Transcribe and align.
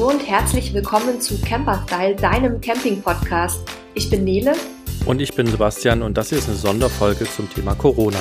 Hallo 0.00 0.12
und 0.12 0.26
herzlich 0.26 0.72
willkommen 0.72 1.20
zu 1.20 1.38
Camperstyle, 1.42 2.16
deinem 2.16 2.58
Camping-Podcast. 2.58 3.60
Ich 3.92 4.08
bin 4.08 4.24
Nele. 4.24 4.54
Und 5.04 5.20
ich 5.20 5.34
bin 5.34 5.46
Sebastian 5.46 6.00
und 6.00 6.16
das 6.16 6.30
hier 6.30 6.38
ist 6.38 6.48
eine 6.48 6.56
Sonderfolge 6.56 7.26
zum 7.26 7.52
Thema 7.52 7.74
Corona. 7.74 8.16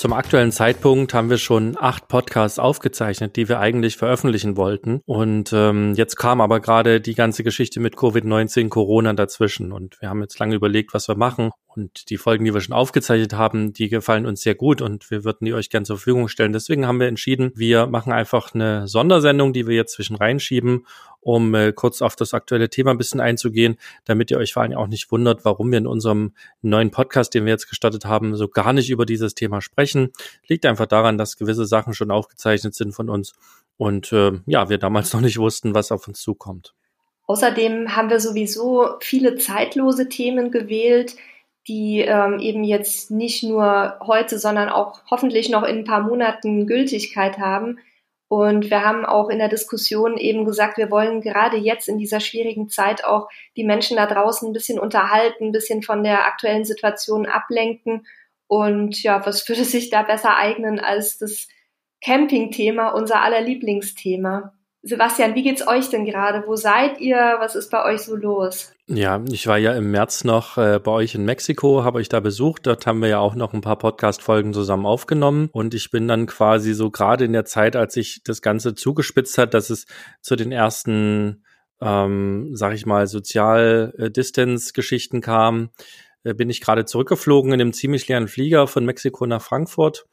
Zum 0.00 0.14
aktuellen 0.14 0.50
Zeitpunkt 0.50 1.12
haben 1.12 1.28
wir 1.28 1.36
schon 1.36 1.76
acht 1.78 2.08
Podcasts 2.08 2.58
aufgezeichnet, 2.58 3.36
die 3.36 3.50
wir 3.50 3.60
eigentlich 3.60 3.98
veröffentlichen 3.98 4.56
wollten. 4.56 5.02
Und 5.04 5.52
ähm, 5.52 5.92
jetzt 5.92 6.16
kam 6.16 6.40
aber 6.40 6.60
gerade 6.60 7.02
die 7.02 7.14
ganze 7.14 7.44
Geschichte 7.44 7.80
mit 7.80 7.96
Covid-19, 7.96 8.70
Corona 8.70 9.12
dazwischen. 9.12 9.72
Und 9.72 10.00
wir 10.00 10.08
haben 10.08 10.22
jetzt 10.22 10.38
lange 10.38 10.54
überlegt, 10.54 10.94
was 10.94 11.06
wir 11.06 11.16
machen. 11.16 11.50
Und 11.66 12.08
die 12.08 12.16
Folgen, 12.16 12.46
die 12.46 12.54
wir 12.54 12.62
schon 12.62 12.74
aufgezeichnet 12.74 13.34
haben, 13.34 13.74
die 13.74 13.90
gefallen 13.90 14.24
uns 14.24 14.40
sehr 14.40 14.54
gut 14.54 14.80
und 14.80 15.10
wir 15.10 15.22
würden 15.22 15.44
die 15.44 15.52
euch 15.52 15.68
gern 15.68 15.84
zur 15.84 15.98
Verfügung 15.98 16.28
stellen. 16.28 16.54
Deswegen 16.54 16.86
haben 16.86 16.98
wir 16.98 17.06
entschieden, 17.06 17.52
wir 17.54 17.86
machen 17.86 18.10
einfach 18.10 18.54
eine 18.54 18.88
Sondersendung, 18.88 19.52
die 19.52 19.66
wir 19.66 19.76
jetzt 19.76 19.92
zwischen 19.92 20.16
reinschieben, 20.16 20.86
um 21.20 21.54
äh, 21.54 21.72
kurz 21.72 22.02
auf 22.02 22.16
das 22.16 22.34
aktuelle 22.34 22.70
Thema 22.70 22.92
ein 22.92 22.98
bisschen 22.98 23.20
einzugehen, 23.20 23.76
damit 24.04 24.30
ihr 24.30 24.38
euch 24.38 24.52
vor 24.52 24.62
allem 24.62 24.74
auch 24.74 24.86
nicht 24.86 25.10
wundert, 25.12 25.44
warum 25.44 25.70
wir 25.70 25.78
in 25.78 25.86
unserem 25.86 26.32
neuen 26.62 26.90
Podcast, 26.90 27.34
den 27.34 27.44
wir 27.44 27.52
jetzt 27.52 27.68
gestartet 27.68 28.04
haben, 28.04 28.36
so 28.36 28.48
gar 28.48 28.72
nicht 28.72 28.90
über 28.90 29.06
dieses 29.06 29.34
Thema 29.34 29.60
sprechen. 29.60 30.12
Liegt 30.46 30.66
einfach 30.66 30.86
daran, 30.86 31.18
dass 31.18 31.36
gewisse 31.36 31.66
Sachen 31.66 31.94
schon 31.94 32.10
aufgezeichnet 32.10 32.74
sind 32.74 32.92
von 32.92 33.10
uns 33.10 33.34
und 33.76 34.12
äh, 34.12 34.32
ja, 34.46 34.68
wir 34.68 34.78
damals 34.78 35.12
noch 35.12 35.20
nicht 35.20 35.38
wussten, 35.38 35.74
was 35.74 35.92
auf 35.92 36.06
uns 36.06 36.20
zukommt. 36.20 36.74
Außerdem 37.26 37.94
haben 37.94 38.10
wir 38.10 38.18
sowieso 38.18 38.96
viele 39.00 39.36
zeitlose 39.36 40.08
Themen 40.08 40.50
gewählt, 40.50 41.14
die 41.68 42.00
ähm, 42.00 42.40
eben 42.40 42.64
jetzt 42.64 43.10
nicht 43.10 43.44
nur 43.44 43.96
heute, 44.00 44.38
sondern 44.38 44.68
auch 44.68 45.02
hoffentlich 45.10 45.48
noch 45.48 45.62
in 45.62 45.78
ein 45.78 45.84
paar 45.84 46.02
Monaten 46.02 46.66
Gültigkeit 46.66 47.38
haben. 47.38 47.78
Und 48.30 48.70
wir 48.70 48.84
haben 48.84 49.04
auch 49.04 49.28
in 49.28 49.40
der 49.40 49.48
Diskussion 49.48 50.16
eben 50.16 50.44
gesagt, 50.44 50.78
wir 50.78 50.88
wollen 50.92 51.20
gerade 51.20 51.56
jetzt 51.56 51.88
in 51.88 51.98
dieser 51.98 52.20
schwierigen 52.20 52.68
Zeit 52.68 53.04
auch 53.04 53.28
die 53.56 53.64
Menschen 53.64 53.96
da 53.96 54.06
draußen 54.06 54.48
ein 54.48 54.52
bisschen 54.52 54.78
unterhalten, 54.78 55.46
ein 55.46 55.52
bisschen 55.52 55.82
von 55.82 56.04
der 56.04 56.28
aktuellen 56.28 56.64
Situation 56.64 57.26
ablenken. 57.26 58.06
Und 58.46 59.02
ja, 59.02 59.26
was 59.26 59.48
würde 59.48 59.64
sich 59.64 59.90
da 59.90 60.04
besser 60.04 60.36
eignen 60.36 60.78
als 60.78 61.18
das 61.18 61.48
Camping-Thema, 62.04 62.90
unser 62.90 63.20
aller 63.20 63.40
Lieblingsthema? 63.40 64.54
Sebastian, 64.82 65.34
wie 65.34 65.42
geht's 65.42 65.66
euch 65.66 65.90
denn 65.90 66.04
gerade? 66.04 66.46
Wo 66.46 66.54
seid 66.54 67.00
ihr? 67.00 67.16
Was 67.40 67.56
ist 67.56 67.68
bei 67.68 67.84
euch 67.84 68.02
so 68.02 68.14
los? 68.14 68.72
Ja, 68.92 69.22
ich 69.30 69.46
war 69.46 69.56
ja 69.56 69.74
im 69.74 69.92
März 69.92 70.24
noch 70.24 70.58
äh, 70.58 70.80
bei 70.82 70.90
euch 70.90 71.14
in 71.14 71.24
Mexiko, 71.24 71.84
habe 71.84 71.98
euch 71.98 72.08
da 72.08 72.18
besucht. 72.18 72.66
Dort 72.66 72.88
haben 72.88 73.00
wir 73.00 73.08
ja 73.08 73.20
auch 73.20 73.36
noch 73.36 73.52
ein 73.52 73.60
paar 73.60 73.78
Podcast-Folgen 73.78 74.52
zusammen 74.52 74.84
aufgenommen. 74.84 75.48
Und 75.52 75.74
ich 75.74 75.92
bin 75.92 76.08
dann 76.08 76.26
quasi 76.26 76.74
so 76.74 76.90
gerade 76.90 77.24
in 77.24 77.32
der 77.32 77.44
Zeit, 77.44 77.76
als 77.76 77.94
sich 77.94 78.22
das 78.24 78.42
Ganze 78.42 78.74
zugespitzt 78.74 79.38
hat, 79.38 79.54
dass 79.54 79.70
es 79.70 79.86
zu 80.22 80.34
den 80.34 80.50
ersten, 80.50 81.44
ähm, 81.80 82.50
sag 82.54 82.74
ich 82.74 82.84
mal, 82.84 83.06
Sozial-Distance-Geschichten 83.06 85.20
kam, 85.20 85.70
äh, 86.24 86.34
bin 86.34 86.50
ich 86.50 86.60
gerade 86.60 86.84
zurückgeflogen 86.84 87.52
in 87.52 87.60
einem 87.60 87.72
ziemlich 87.72 88.08
leeren 88.08 88.26
Flieger 88.26 88.66
von 88.66 88.84
Mexiko 88.84 89.24
nach 89.24 89.40
Frankfurt 89.40 90.06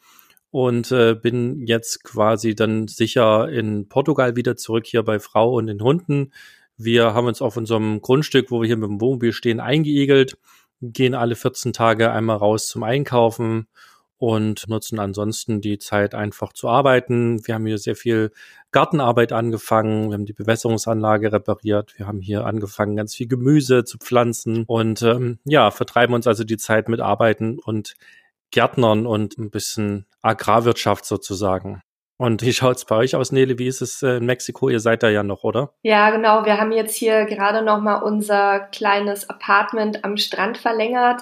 und 0.52 0.92
äh, 0.92 1.16
bin 1.16 1.66
jetzt 1.66 2.04
quasi 2.04 2.54
dann 2.54 2.88
sicher 2.88 3.50
in 3.50 3.90
Portugal 3.90 4.36
wieder 4.36 4.56
zurück 4.56 4.86
hier 4.86 5.02
bei 5.02 5.18
Frau 5.18 5.56
und 5.56 5.66
den 5.66 5.82
Hunden. 5.82 6.32
Wir 6.78 7.14
haben 7.14 7.28
uns 7.28 7.42
auf 7.42 7.58
unserem 7.58 8.02
Grundstück, 8.02 8.52
wo 8.52 8.62
wir 8.62 8.68
hier 8.68 8.78
mit 8.78 8.90
dem 8.90 9.02
Wohnmobil 9.02 9.34
stehen, 9.34 9.60
eingeegelt, 9.60 10.38
gehen 10.82 11.16
alle 11.16 11.36
14 11.36 11.74
Tage 11.74 12.12
einmal 12.12 12.38
raus 12.38 12.68
zum 12.68 12.84
Einkaufen 12.84 13.68
und 14.18 14.68
nutzen 14.68 15.00
ansonsten 15.00 15.62
die 15.62 15.78
Zeit 15.78 16.16
einfach 16.16 16.54
zu 16.54 16.70
arbeiten. 16.70 17.46
Wir 17.46 17.56
haben 17.56 17.66
hier 17.66 17.78
sehr 17.78 17.96
viel 17.96 18.32
Gartenarbeit 18.72 19.32
angefangen, 19.32 20.10
wir 20.10 20.16
haben 20.16 20.26
die 20.26 20.34
Bewässerungsanlage 20.34 21.32
repariert, 21.32 21.94
wir 21.98 22.08
haben 22.08 22.22
hier 22.22 22.46
angefangen, 22.46 22.96
ganz 22.96 23.16
viel 23.16 23.28
Gemüse 23.28 23.84
zu 23.84 23.98
pflanzen 23.98 24.64
und 24.66 25.02
ähm, 25.02 25.40
ja, 25.46 25.72
vertreiben 25.72 26.16
uns 26.16 26.28
also 26.28 26.44
die 26.44 26.58
Zeit 26.58 26.90
mit 26.90 27.00
Arbeiten 27.00 27.60
und 27.60 27.96
Gärtnern 28.52 29.06
und 29.06 29.38
ein 29.38 29.50
bisschen 29.50 30.06
Agrarwirtschaft 30.22 31.06
sozusagen. 31.06 31.82
Und 32.18 32.42
wie 32.42 32.54
schaut's 32.54 32.86
bei 32.86 32.96
euch 32.96 33.16
aus, 33.16 33.32
Nele? 33.32 33.60
Wie 33.60 33.68
ist 33.68 33.82
es 33.82 34.02
äh, 34.02 34.18
in 34.18 34.26
Mexiko? 34.26 34.70
Ihr 34.70 34.80
seid 34.80 35.04
da 35.04 35.10
ja 35.10 35.22
noch, 35.22 35.44
oder? 35.44 35.74
Ja, 35.84 36.10
genau. 36.10 36.46
Wir 36.46 36.58
haben 36.58 36.72
jetzt 36.72 36.96
hier 36.96 37.26
gerade 37.26 37.64
noch 37.64 37.80
mal 37.80 37.98
unser 37.98 38.60
kleines 38.60 39.30
Apartment 39.30 40.04
am 40.04 40.18
Strand 40.18 40.58
verlängert. 40.58 41.22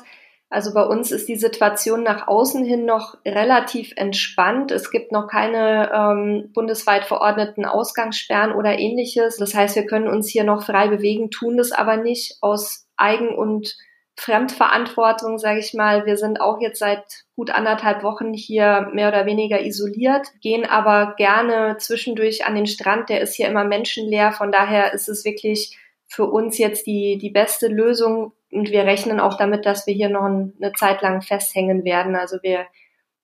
Also 0.50 0.74
bei 0.74 0.84
uns 0.84 1.12
ist 1.12 1.28
die 1.28 1.36
Situation 1.36 2.04
nach 2.04 2.28
außen 2.28 2.64
hin 2.64 2.86
noch 2.86 3.18
relativ 3.26 3.92
entspannt. 3.98 4.72
Es 4.72 4.90
gibt 4.90 5.12
noch 5.12 5.28
keine 5.28 5.92
ähm, 5.94 6.52
bundesweit 6.54 7.04
verordneten 7.04 7.66
Ausgangssperren 7.66 8.54
oder 8.54 8.80
ähnliches. 8.80 9.36
Das 9.36 9.54
heißt, 9.54 9.76
wir 9.76 9.86
können 9.86 10.08
uns 10.08 10.30
hier 10.30 10.46
noch 10.46 10.64
frei 10.64 10.88
bewegen, 10.88 11.30
tun 11.30 11.58
das 11.58 11.74
aber 11.74 11.98
nicht 11.98 12.38
aus 12.40 12.88
Eigen- 12.96 13.36
und 13.36 13.76
Fremdverantwortung, 14.18 15.38
sage 15.38 15.60
ich 15.60 15.74
mal. 15.74 16.06
Wir 16.06 16.18
sind 16.18 16.40
auch 16.40 16.62
jetzt 16.62 16.80
seit 16.80 17.26
gut 17.36 17.50
anderthalb 17.50 18.02
Wochen 18.02 18.34
hier 18.34 18.90
mehr 18.94 19.10
oder 19.10 19.26
weniger 19.26 19.62
isoliert, 19.62 20.28
gehen 20.42 20.66
aber 20.66 21.16
gerne 21.18 21.76
zwischendurch 21.78 22.46
an 22.46 22.56
den 22.56 22.66
Strand. 22.66 23.10
Der 23.10 23.22
ist 23.22 23.36
hier 23.36 23.48
immer 23.48 23.66
menschenleer. 23.66 24.32
Von 24.32 24.52
daher 24.52 24.94
ist 24.94 25.10
es 25.10 25.26
wirklich 25.26 25.78
für 26.08 26.26
uns 26.26 26.58
jetzt 26.58 26.88
die, 26.88 27.18
die 27.18 27.30
beste 27.30 27.68
Lösung. 27.68 28.32
Und 28.52 28.70
wir 28.72 28.86
rechnen 28.86 29.20
auch 29.20 29.38
damit, 29.38 29.66
dass 29.66 29.86
wir 29.86 29.94
hier 29.94 30.10
noch 30.10 30.24
eine 30.24 30.72
Zeit 30.78 31.02
lang 31.02 31.22
festhängen 31.22 31.84
werden. 31.84 32.16
Also 32.16 32.38
wir, 32.42 32.68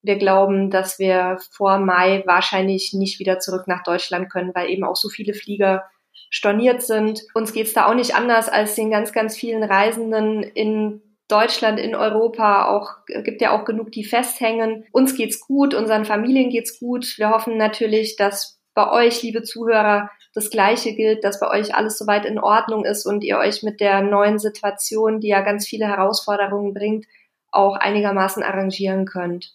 wir 0.02 0.18
glauben, 0.18 0.70
dass 0.72 1.00
wir 1.00 1.38
vor 1.52 1.78
Mai 1.78 2.24
wahrscheinlich 2.26 2.94
nicht 2.94 3.20
wieder 3.20 3.40
zurück 3.40 3.66
nach 3.68 3.84
Deutschland 3.84 4.30
können, 4.30 4.54
weil 4.54 4.70
eben 4.70 4.84
auch 4.84 4.98
so 4.98 5.08
viele 5.08 5.34
Flieger 5.34 5.86
storniert 6.30 6.82
sind. 6.82 7.22
Uns 7.34 7.54
geht's 7.54 7.74
da 7.74 7.88
auch 7.88 7.96
nicht 7.96 8.16
anders 8.16 8.50
als 8.50 8.76
den 8.76 8.92
ganz, 8.92 9.12
ganz 9.14 9.36
vielen 9.36 9.64
Reisenden 9.64 10.44
in 10.44 11.02
Deutschland, 11.28 11.80
in 11.80 11.96
Europa 11.96 12.68
auch, 12.68 13.06
gibt 13.24 13.42
ja 13.42 13.52
auch 13.52 13.66
genug, 13.66 13.92
die 13.92 14.04
festhängen. 14.04 14.86
Uns 14.92 15.16
geht's 15.16 15.40
gut, 15.40 15.74
unseren 15.74 16.06
Familien 16.06 16.50
geht's 16.50 16.80
gut. 16.80 17.18
Wir 17.18 17.30
hoffen 17.30 17.58
natürlich, 17.58 18.18
dass 18.18 18.60
bei 18.74 18.92
euch, 18.92 19.22
liebe 19.24 19.44
Zuhörer, 19.44 20.10
das 20.34 20.50
Gleiche 20.50 20.94
gilt, 20.94 21.24
dass 21.24 21.40
bei 21.40 21.50
euch 21.50 21.76
alles 21.76 21.98
soweit 21.98 22.26
in 22.26 22.40
Ordnung 22.40 22.86
ist 22.86 23.06
und 23.06 23.24
ihr 23.24 23.38
euch 23.38 23.64
mit 23.64 23.80
der 23.80 24.02
neuen 24.02 24.40
Situation, 24.40 25.20
die 25.20 25.28
ja 25.28 25.42
ganz 25.42 25.68
viele 25.68 25.88
Herausforderungen 25.88 26.74
bringt, 26.74 27.06
auch 27.52 27.76
einigermaßen 27.76 28.44
arrangieren 28.44 29.06
könnt. 29.06 29.54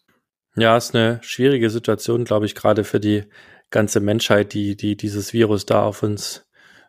Ja, 0.55 0.77
ist 0.77 0.95
eine 0.95 1.19
schwierige 1.23 1.71
Situation, 1.71 2.25
glaube 2.25 2.47
ich, 2.47 2.55
gerade 2.55 2.85
für 2.85 3.01
die 3.01 3.25
ganze 3.71 4.01
Menschheit, 4.01 4.55
die, 4.55 4.77
die 4.77 4.97
dieses 4.97 5.33
Virus 5.33 5.67
da 5.67 5.85
auf 5.85 6.03
uns 6.03 6.46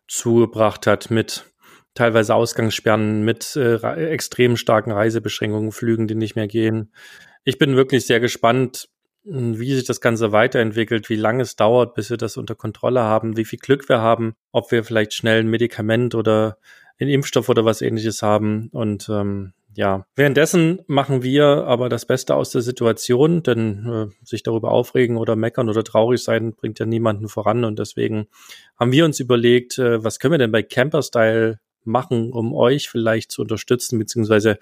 zugebracht 0.07 0.87
hat 0.87 1.11
mit 1.11 1.45
teilweise 1.93 2.35
Ausgangssperren, 2.35 3.23
mit 3.23 3.55
äh, 3.55 3.77
extrem 4.11 4.55
starken 4.55 4.91
Reisebeschränkungen, 4.91 5.71
Flügen, 5.71 6.07
die 6.07 6.15
nicht 6.15 6.35
mehr 6.35 6.47
gehen. 6.47 6.91
Ich 7.43 7.57
bin 7.57 7.75
wirklich 7.75 8.05
sehr 8.05 8.19
gespannt, 8.19 8.89
hm, 9.25 9.59
wie 9.59 9.73
sich 9.73 9.85
das 9.85 9.99
Ganze 9.99 10.31
weiterentwickelt, 10.31 11.09
wie 11.09 11.15
lange 11.15 11.41
es 11.41 11.55
dauert, 11.55 11.95
bis 11.95 12.09
wir 12.09 12.17
das 12.17 12.37
unter 12.37 12.55
Kontrolle 12.55 13.01
haben, 13.01 13.35
wie 13.35 13.45
viel 13.45 13.59
Glück 13.59 13.89
wir 13.89 13.99
haben, 13.99 14.35
ob 14.51 14.71
wir 14.71 14.83
vielleicht 14.83 15.13
schnell 15.13 15.39
ein 15.39 15.49
Medikament 15.49 16.13
oder 16.13 16.57
einen 16.99 17.09
Impfstoff 17.09 17.49
oder 17.49 17.65
was 17.65 17.81
ähnliches 17.81 18.21
haben. 18.21 18.69
Und 18.71 19.09
ähm, 19.09 19.53
ja, 19.77 20.07
währenddessen 20.15 20.81
machen 20.87 21.21
wir 21.21 21.45
aber 21.45 21.87
das 21.87 22.07
Beste 22.07 22.33
aus 22.33 22.49
der 22.49 22.63
Situation, 22.63 23.43
denn 23.43 23.85
äh, 23.85 24.25
sich 24.25 24.41
darüber 24.41 24.71
aufregen 24.71 25.17
oder 25.17 25.35
meckern 25.35 25.69
oder 25.69 25.83
traurig 25.83 26.23
sein 26.23 26.55
bringt 26.55 26.79
ja 26.79 26.87
niemanden 26.87 27.29
voran 27.29 27.63
und 27.63 27.77
deswegen 27.77 28.25
haben 28.79 28.91
wir 28.91 29.05
uns 29.05 29.19
überlegt, 29.19 29.77
äh, 29.77 30.03
was 30.03 30.17
können 30.17 30.31
wir 30.31 30.39
denn 30.39 30.51
bei 30.51 30.63
Camperstyle 30.63 31.59
machen, 31.83 32.33
um 32.33 32.55
euch 32.55 32.89
vielleicht 32.89 33.31
zu 33.31 33.43
unterstützen, 33.43 33.99
beziehungsweise 33.99 34.57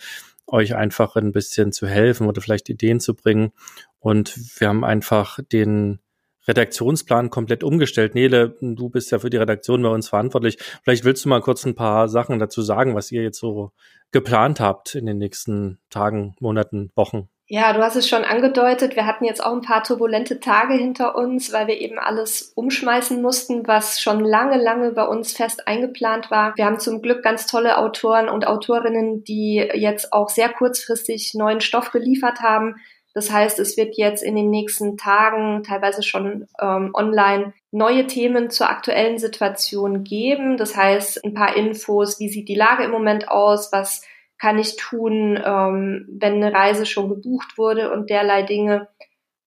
euch 0.48 0.76
einfach 0.76 1.16
ein 1.16 1.32
bisschen 1.32 1.72
zu 1.72 1.88
helfen 1.88 2.28
oder 2.28 2.42
vielleicht 2.42 2.68
Ideen 2.68 3.00
zu 3.00 3.16
bringen. 3.16 3.54
Und 4.00 4.60
wir 4.60 4.68
haben 4.68 4.84
einfach 4.84 5.40
den 5.50 6.00
Redaktionsplan 6.46 7.30
komplett 7.30 7.64
umgestellt. 7.64 8.16
Nele, 8.16 8.58
du 8.60 8.90
bist 8.90 9.12
ja 9.12 9.20
für 9.20 9.30
die 9.30 9.38
Redaktion 9.38 9.82
bei 9.82 9.90
uns 9.90 10.10
verantwortlich. 10.10 10.58
Vielleicht 10.84 11.06
willst 11.06 11.24
du 11.24 11.30
mal 11.30 11.40
kurz 11.40 11.66
ein 11.66 11.74
paar 11.74 12.10
Sachen 12.10 12.38
dazu 12.38 12.62
sagen, 12.62 12.96
was 12.96 13.14
ihr 13.14 13.24
jetzt 13.24 13.40
so 13.40 13.72
geplant 14.12 14.60
habt 14.60 14.96
in 14.96 15.06
den 15.06 15.18
nächsten 15.18 15.80
Tagen, 15.90 16.36
Monaten, 16.40 16.92
Wochen. 16.96 17.30
Ja, 17.48 17.74
du 17.74 17.84
hast 17.84 17.96
es 17.96 18.10
schon 18.10 18.24
angedeutet. 18.24 18.96
Wir 18.96 19.06
hatten 19.06 19.24
jetzt 19.24 19.44
auch 19.44 19.54
ein 19.54 19.62
paar 19.62 19.84
turbulente 19.84 20.40
Tage 20.40 20.74
hinter 20.74 21.16
uns, 21.16 21.54
weil 21.54 21.68
wir 21.68 21.80
eben 21.80 22.00
alles 22.00 22.54
umschmeißen 22.56 23.22
mussten, 23.22 23.68
was 23.68 24.02
schon 24.02 24.20
lange, 24.20 24.58
lange 24.58 24.94
bei 24.94 25.06
uns 25.06 25.34
fest 25.34 25.68
eingeplant 25.68 26.32
war. 26.32 26.54
Wir 26.56 26.66
haben 26.66 26.80
zum 26.80 27.04
Glück 27.04 27.22
ganz 27.22 27.46
tolle 27.46 27.78
Autoren 27.78 28.30
und 28.30 28.48
Autorinnen, 28.48 29.24
die 29.24 29.58
jetzt 29.58 30.12
auch 30.12 30.30
sehr 30.30 30.50
kurzfristig 30.50 31.34
neuen 31.36 31.62
Stoff 31.62 31.92
geliefert 31.92 32.40
haben. 32.40 32.78
Das 33.16 33.32
heißt, 33.32 33.60
es 33.60 33.78
wird 33.78 33.96
jetzt 33.96 34.22
in 34.22 34.36
den 34.36 34.50
nächsten 34.50 34.98
Tagen, 34.98 35.64
teilweise 35.64 36.04
schon 36.04 36.50
ähm, 36.62 36.92
online, 36.94 37.54
neue 37.72 38.08
Themen 38.08 38.50
zur 38.50 38.70
aktuellen 38.70 39.20
Situation 39.20 40.04
geben. 40.04 40.58
Das 40.58 40.76
heißt, 40.76 41.24
ein 41.24 41.34
paar 41.34 41.56
Infos, 41.56 42.20
wie 42.20 42.28
sieht 42.28 42.50
die 42.50 42.56
Lage 42.56 42.84
im 42.84 42.92
Moment 42.92 43.30
aus, 43.30 43.72
was 43.72 44.02
kann 44.38 44.60
ich 44.60 44.76
tun, 44.76 45.42
ähm, 45.44 46.06
wenn 46.10 46.44
eine 46.44 46.54
Reise 46.54 46.86
schon 46.86 47.08
gebucht 47.08 47.58
wurde 47.58 47.90
und 47.94 48.10
derlei 48.10 48.42
Dinge. 48.44 48.90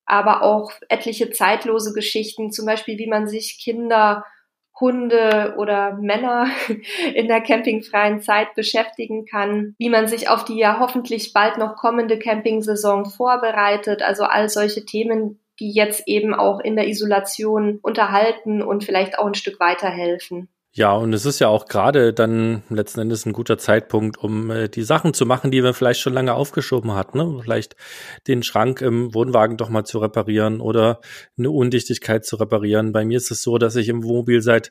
Aber 0.06 0.42
auch 0.42 0.72
etliche 0.88 1.30
zeitlose 1.30 1.92
Geschichten, 1.92 2.50
zum 2.50 2.64
Beispiel, 2.64 2.96
wie 2.96 3.06
man 3.06 3.28
sich 3.28 3.60
Kinder, 3.62 4.24
Hunde 4.80 5.54
oder 5.58 5.94
Männer 5.94 6.48
in 7.14 7.28
der 7.28 7.40
campingfreien 7.40 8.20
Zeit 8.20 8.54
beschäftigen 8.54 9.26
kann, 9.26 9.74
wie 9.78 9.90
man 9.90 10.08
sich 10.08 10.28
auf 10.28 10.44
die 10.44 10.58
ja 10.58 10.78
hoffentlich 10.80 11.32
bald 11.32 11.58
noch 11.58 11.76
kommende 11.76 12.18
Campingsaison 12.18 13.06
vorbereitet. 13.06 14.02
Also 14.02 14.24
all 14.24 14.48
solche 14.48 14.84
Themen, 14.84 15.40
die 15.60 15.72
jetzt 15.72 16.04
eben 16.06 16.34
auch 16.34 16.60
in 16.60 16.76
der 16.76 16.88
Isolation 16.88 17.78
unterhalten 17.82 18.62
und 18.62 18.84
vielleicht 18.84 19.18
auch 19.18 19.26
ein 19.26 19.34
Stück 19.34 19.58
weiterhelfen. 19.60 20.48
Ja, 20.72 20.92
und 20.92 21.12
es 21.12 21.24
ist 21.24 21.38
ja 21.38 21.48
auch 21.48 21.66
gerade 21.66 22.12
dann 22.12 22.62
letzten 22.68 23.00
Endes 23.00 23.26
ein 23.26 23.32
guter 23.32 23.58
Zeitpunkt, 23.58 24.18
um 24.18 24.50
äh, 24.50 24.68
die 24.68 24.82
Sachen 24.82 25.14
zu 25.14 25.26
machen, 25.26 25.50
die 25.50 25.62
man 25.62 25.74
vielleicht 25.74 26.00
schon 26.00 26.12
lange 26.12 26.34
aufgeschoben 26.34 26.92
hat. 26.94 27.14
Ne? 27.14 27.40
Vielleicht 27.42 27.74
den 28.26 28.42
Schrank 28.42 28.80
im 28.82 29.14
Wohnwagen 29.14 29.56
doch 29.56 29.70
mal 29.70 29.84
zu 29.84 29.98
reparieren 29.98 30.60
oder 30.60 31.00
eine 31.36 31.50
Undichtigkeit 31.50 32.24
zu 32.24 32.36
reparieren. 32.36 32.92
Bei 32.92 33.04
mir 33.04 33.16
ist 33.16 33.30
es 33.30 33.42
so, 33.42 33.58
dass 33.58 33.76
ich 33.76 33.88
im 33.88 34.04
Wohnmobil 34.04 34.42
seit 34.42 34.70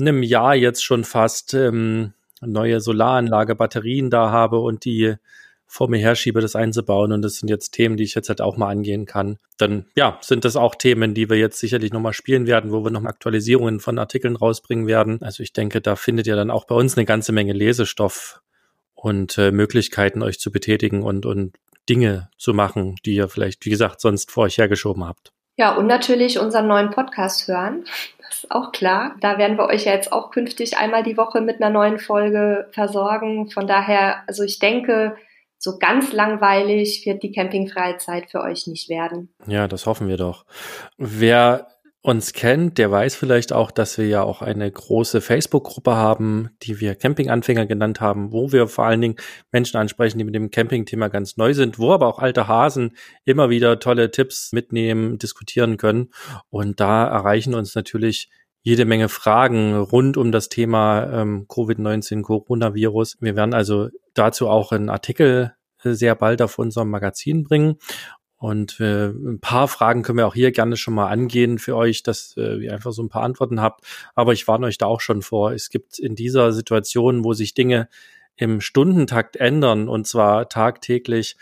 einem 0.00 0.22
Jahr 0.22 0.54
jetzt 0.54 0.84
schon 0.84 1.04
fast 1.04 1.54
ähm, 1.54 2.12
neue 2.40 2.80
Solaranlage, 2.80 3.56
Batterien 3.56 4.10
da 4.10 4.30
habe 4.30 4.60
und 4.60 4.84
die 4.84 5.16
vor 5.66 5.88
mir 5.88 5.98
herschiebe, 5.98 6.40
das 6.40 6.56
einzubauen. 6.56 7.12
Und 7.12 7.22
das 7.22 7.36
sind 7.36 7.48
jetzt 7.48 7.70
Themen, 7.70 7.96
die 7.96 8.04
ich 8.04 8.14
jetzt 8.14 8.28
halt 8.28 8.40
auch 8.40 8.56
mal 8.56 8.68
angehen 8.68 9.06
kann. 9.06 9.38
Dann, 9.58 9.86
ja, 9.94 10.18
sind 10.20 10.44
das 10.44 10.56
auch 10.56 10.74
Themen, 10.74 11.14
die 11.14 11.28
wir 11.28 11.36
jetzt 11.36 11.58
sicherlich 11.58 11.92
nochmal 11.92 12.12
spielen 12.12 12.46
werden, 12.46 12.72
wo 12.72 12.84
wir 12.84 12.90
nochmal 12.90 13.12
Aktualisierungen 13.12 13.80
von 13.80 13.98
Artikeln 13.98 14.36
rausbringen 14.36 14.86
werden. 14.86 15.20
Also 15.22 15.42
ich 15.42 15.52
denke, 15.52 15.80
da 15.80 15.96
findet 15.96 16.26
ihr 16.26 16.36
dann 16.36 16.50
auch 16.50 16.64
bei 16.64 16.74
uns 16.74 16.96
eine 16.96 17.04
ganze 17.04 17.32
Menge 17.32 17.52
Lesestoff 17.52 18.40
und 18.94 19.38
äh, 19.38 19.50
Möglichkeiten, 19.50 20.22
euch 20.22 20.38
zu 20.40 20.50
betätigen 20.50 21.02
und, 21.02 21.26
und 21.26 21.54
Dinge 21.88 22.30
zu 22.36 22.54
machen, 22.54 22.96
die 23.04 23.14
ihr 23.14 23.28
vielleicht, 23.28 23.64
wie 23.64 23.70
gesagt, 23.70 24.00
sonst 24.00 24.30
vor 24.30 24.44
euch 24.44 24.58
hergeschoben 24.58 25.04
habt. 25.04 25.32
Ja, 25.56 25.74
und 25.74 25.86
natürlich 25.86 26.38
unseren 26.38 26.66
neuen 26.66 26.90
Podcast 26.90 27.48
hören. 27.48 27.84
Das 28.28 28.42
ist 28.42 28.50
auch 28.50 28.72
klar. 28.72 29.14
Da 29.20 29.38
werden 29.38 29.56
wir 29.56 29.66
euch 29.66 29.84
ja 29.84 29.92
jetzt 29.92 30.12
auch 30.12 30.32
künftig 30.32 30.76
einmal 30.76 31.04
die 31.04 31.16
Woche 31.16 31.40
mit 31.40 31.62
einer 31.62 31.70
neuen 31.70 32.00
Folge 32.00 32.68
versorgen. 32.72 33.48
Von 33.50 33.68
daher, 33.68 34.24
also 34.26 34.42
ich 34.42 34.58
denke, 34.58 35.16
so 35.58 35.78
ganz 35.78 36.12
langweilig 36.12 37.04
wird 37.06 37.22
die 37.22 37.32
Campingfreizeit 37.32 38.30
für 38.30 38.40
euch 38.40 38.66
nicht 38.66 38.88
werden. 38.88 39.34
Ja, 39.46 39.68
das 39.68 39.86
hoffen 39.86 40.08
wir 40.08 40.16
doch. 40.16 40.44
Wer 40.96 41.68
uns 42.06 42.32
kennt, 42.32 42.78
der 42.78 42.92
weiß 42.92 43.16
vielleicht 43.16 43.52
auch, 43.52 43.72
dass 43.72 43.98
wir 43.98 44.06
ja 44.06 44.22
auch 44.22 44.40
eine 44.40 44.70
große 44.70 45.20
Facebook-Gruppe 45.20 45.96
haben, 45.96 46.50
die 46.62 46.80
wir 46.80 46.94
Campinganfänger 46.94 47.66
genannt 47.66 48.00
haben, 48.00 48.30
wo 48.30 48.52
wir 48.52 48.68
vor 48.68 48.84
allen 48.84 49.00
Dingen 49.00 49.16
Menschen 49.50 49.76
ansprechen, 49.76 50.18
die 50.18 50.24
mit 50.24 50.36
dem 50.36 50.52
Camping-Thema 50.52 51.08
ganz 51.08 51.36
neu 51.36 51.52
sind, 51.52 51.80
wo 51.80 51.92
aber 51.92 52.06
auch 52.06 52.20
alte 52.20 52.46
Hasen 52.46 52.96
immer 53.24 53.50
wieder 53.50 53.80
tolle 53.80 54.12
Tipps 54.12 54.52
mitnehmen, 54.52 55.18
diskutieren 55.18 55.78
können. 55.78 56.10
Und 56.48 56.78
da 56.78 57.08
erreichen 57.08 57.54
uns 57.54 57.74
natürlich 57.74 58.30
jede 58.66 58.84
Menge 58.84 59.08
Fragen 59.08 59.76
rund 59.76 60.16
um 60.16 60.32
das 60.32 60.48
Thema 60.48 61.04
ähm, 61.12 61.46
Covid-19, 61.46 62.22
Coronavirus. 62.22 63.16
Wir 63.20 63.36
werden 63.36 63.54
also 63.54 63.90
dazu 64.12 64.48
auch 64.48 64.72
einen 64.72 64.88
Artikel 64.88 65.54
äh, 65.84 65.92
sehr 65.92 66.16
bald 66.16 66.42
auf 66.42 66.58
unserem 66.58 66.90
Magazin 66.90 67.44
bringen. 67.44 67.76
Und 68.38 68.80
äh, 68.80 69.10
ein 69.10 69.38
paar 69.40 69.68
Fragen 69.68 70.02
können 70.02 70.18
wir 70.18 70.26
auch 70.26 70.34
hier 70.34 70.50
gerne 70.50 70.76
schon 70.76 70.94
mal 70.94 71.06
angehen 71.06 71.60
für 71.60 71.76
euch, 71.76 72.02
dass 72.02 72.34
äh, 72.36 72.56
ihr 72.56 72.72
einfach 72.72 72.90
so 72.90 73.04
ein 73.04 73.08
paar 73.08 73.22
Antworten 73.22 73.60
habt. 73.60 73.84
Aber 74.16 74.32
ich 74.32 74.48
warne 74.48 74.66
euch 74.66 74.78
da 74.78 74.86
auch 74.86 75.00
schon 75.00 75.22
vor. 75.22 75.52
Es 75.52 75.70
gibt 75.70 76.00
in 76.00 76.16
dieser 76.16 76.52
Situation, 76.52 77.22
wo 77.22 77.34
sich 77.34 77.54
Dinge 77.54 77.88
im 78.34 78.60
Stundentakt 78.60 79.36
ändern, 79.36 79.88
und 79.88 80.08
zwar 80.08 80.48
tagtäglich, 80.48 81.36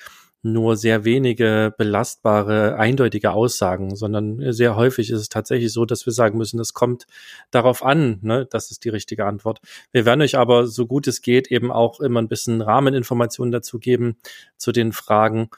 nur 0.44 0.76
sehr 0.76 1.04
wenige 1.04 1.74
belastbare, 1.76 2.76
eindeutige 2.76 3.32
Aussagen, 3.32 3.96
sondern 3.96 4.52
sehr 4.52 4.76
häufig 4.76 5.10
ist 5.10 5.20
es 5.20 5.28
tatsächlich 5.28 5.72
so, 5.72 5.86
dass 5.86 6.06
wir 6.06 6.12
sagen 6.12 6.38
müssen, 6.38 6.60
es 6.60 6.74
kommt 6.74 7.06
darauf 7.50 7.84
an, 7.84 8.18
ne, 8.22 8.46
das 8.50 8.70
ist 8.70 8.84
die 8.84 8.90
richtige 8.90 9.24
Antwort. 9.24 9.60
Wir 9.90 10.04
werden 10.04 10.20
euch 10.22 10.36
aber, 10.36 10.66
so 10.66 10.86
gut 10.86 11.06
es 11.06 11.22
geht, 11.22 11.50
eben 11.50 11.72
auch 11.72 12.00
immer 12.00 12.20
ein 12.20 12.28
bisschen 12.28 12.60
Rahmeninformationen 12.60 13.52
dazu 13.52 13.78
geben, 13.78 14.16
zu 14.56 14.70
den 14.70 14.92
Fragen, 14.92 15.48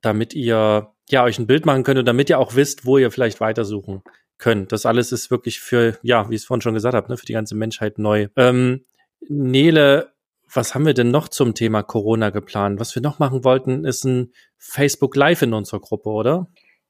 damit 0.00 0.32
ihr 0.34 0.92
ja 1.10 1.24
euch 1.24 1.38
ein 1.38 1.46
Bild 1.46 1.66
machen 1.66 1.82
könnt 1.82 1.98
und 1.98 2.06
damit 2.06 2.30
ihr 2.30 2.38
auch 2.38 2.54
wisst, 2.54 2.86
wo 2.86 2.98
ihr 2.98 3.10
vielleicht 3.10 3.40
weitersuchen 3.40 4.02
könnt. 4.38 4.72
Das 4.72 4.86
alles 4.86 5.12
ist 5.12 5.30
wirklich 5.30 5.60
für, 5.60 5.98
ja, 6.02 6.30
wie 6.30 6.36
ich 6.36 6.42
es 6.42 6.46
vorhin 6.46 6.62
schon 6.62 6.74
gesagt 6.74 6.94
habe, 6.94 7.10
ne, 7.10 7.16
für 7.16 7.26
die 7.26 7.32
ganze 7.32 7.56
Menschheit 7.56 7.98
neu. 7.98 8.28
Ähm, 8.36 8.84
Nele 9.28 10.12
was 10.52 10.74
haben 10.74 10.86
wir 10.86 10.94
denn 10.94 11.10
noch 11.10 11.28
zum 11.28 11.54
Thema 11.54 11.82
Corona 11.82 12.30
geplant? 12.30 12.80
Was 12.80 12.94
wir 12.94 13.02
noch 13.02 13.18
machen 13.18 13.44
wollten, 13.44 13.84
ist 13.84 14.04
ein 14.04 14.32
Facebook 14.58 15.16
Live 15.16 15.42
in 15.42 15.54
unserer 15.54 15.80
Gruppe, 15.80 16.10
oder? 16.10 16.46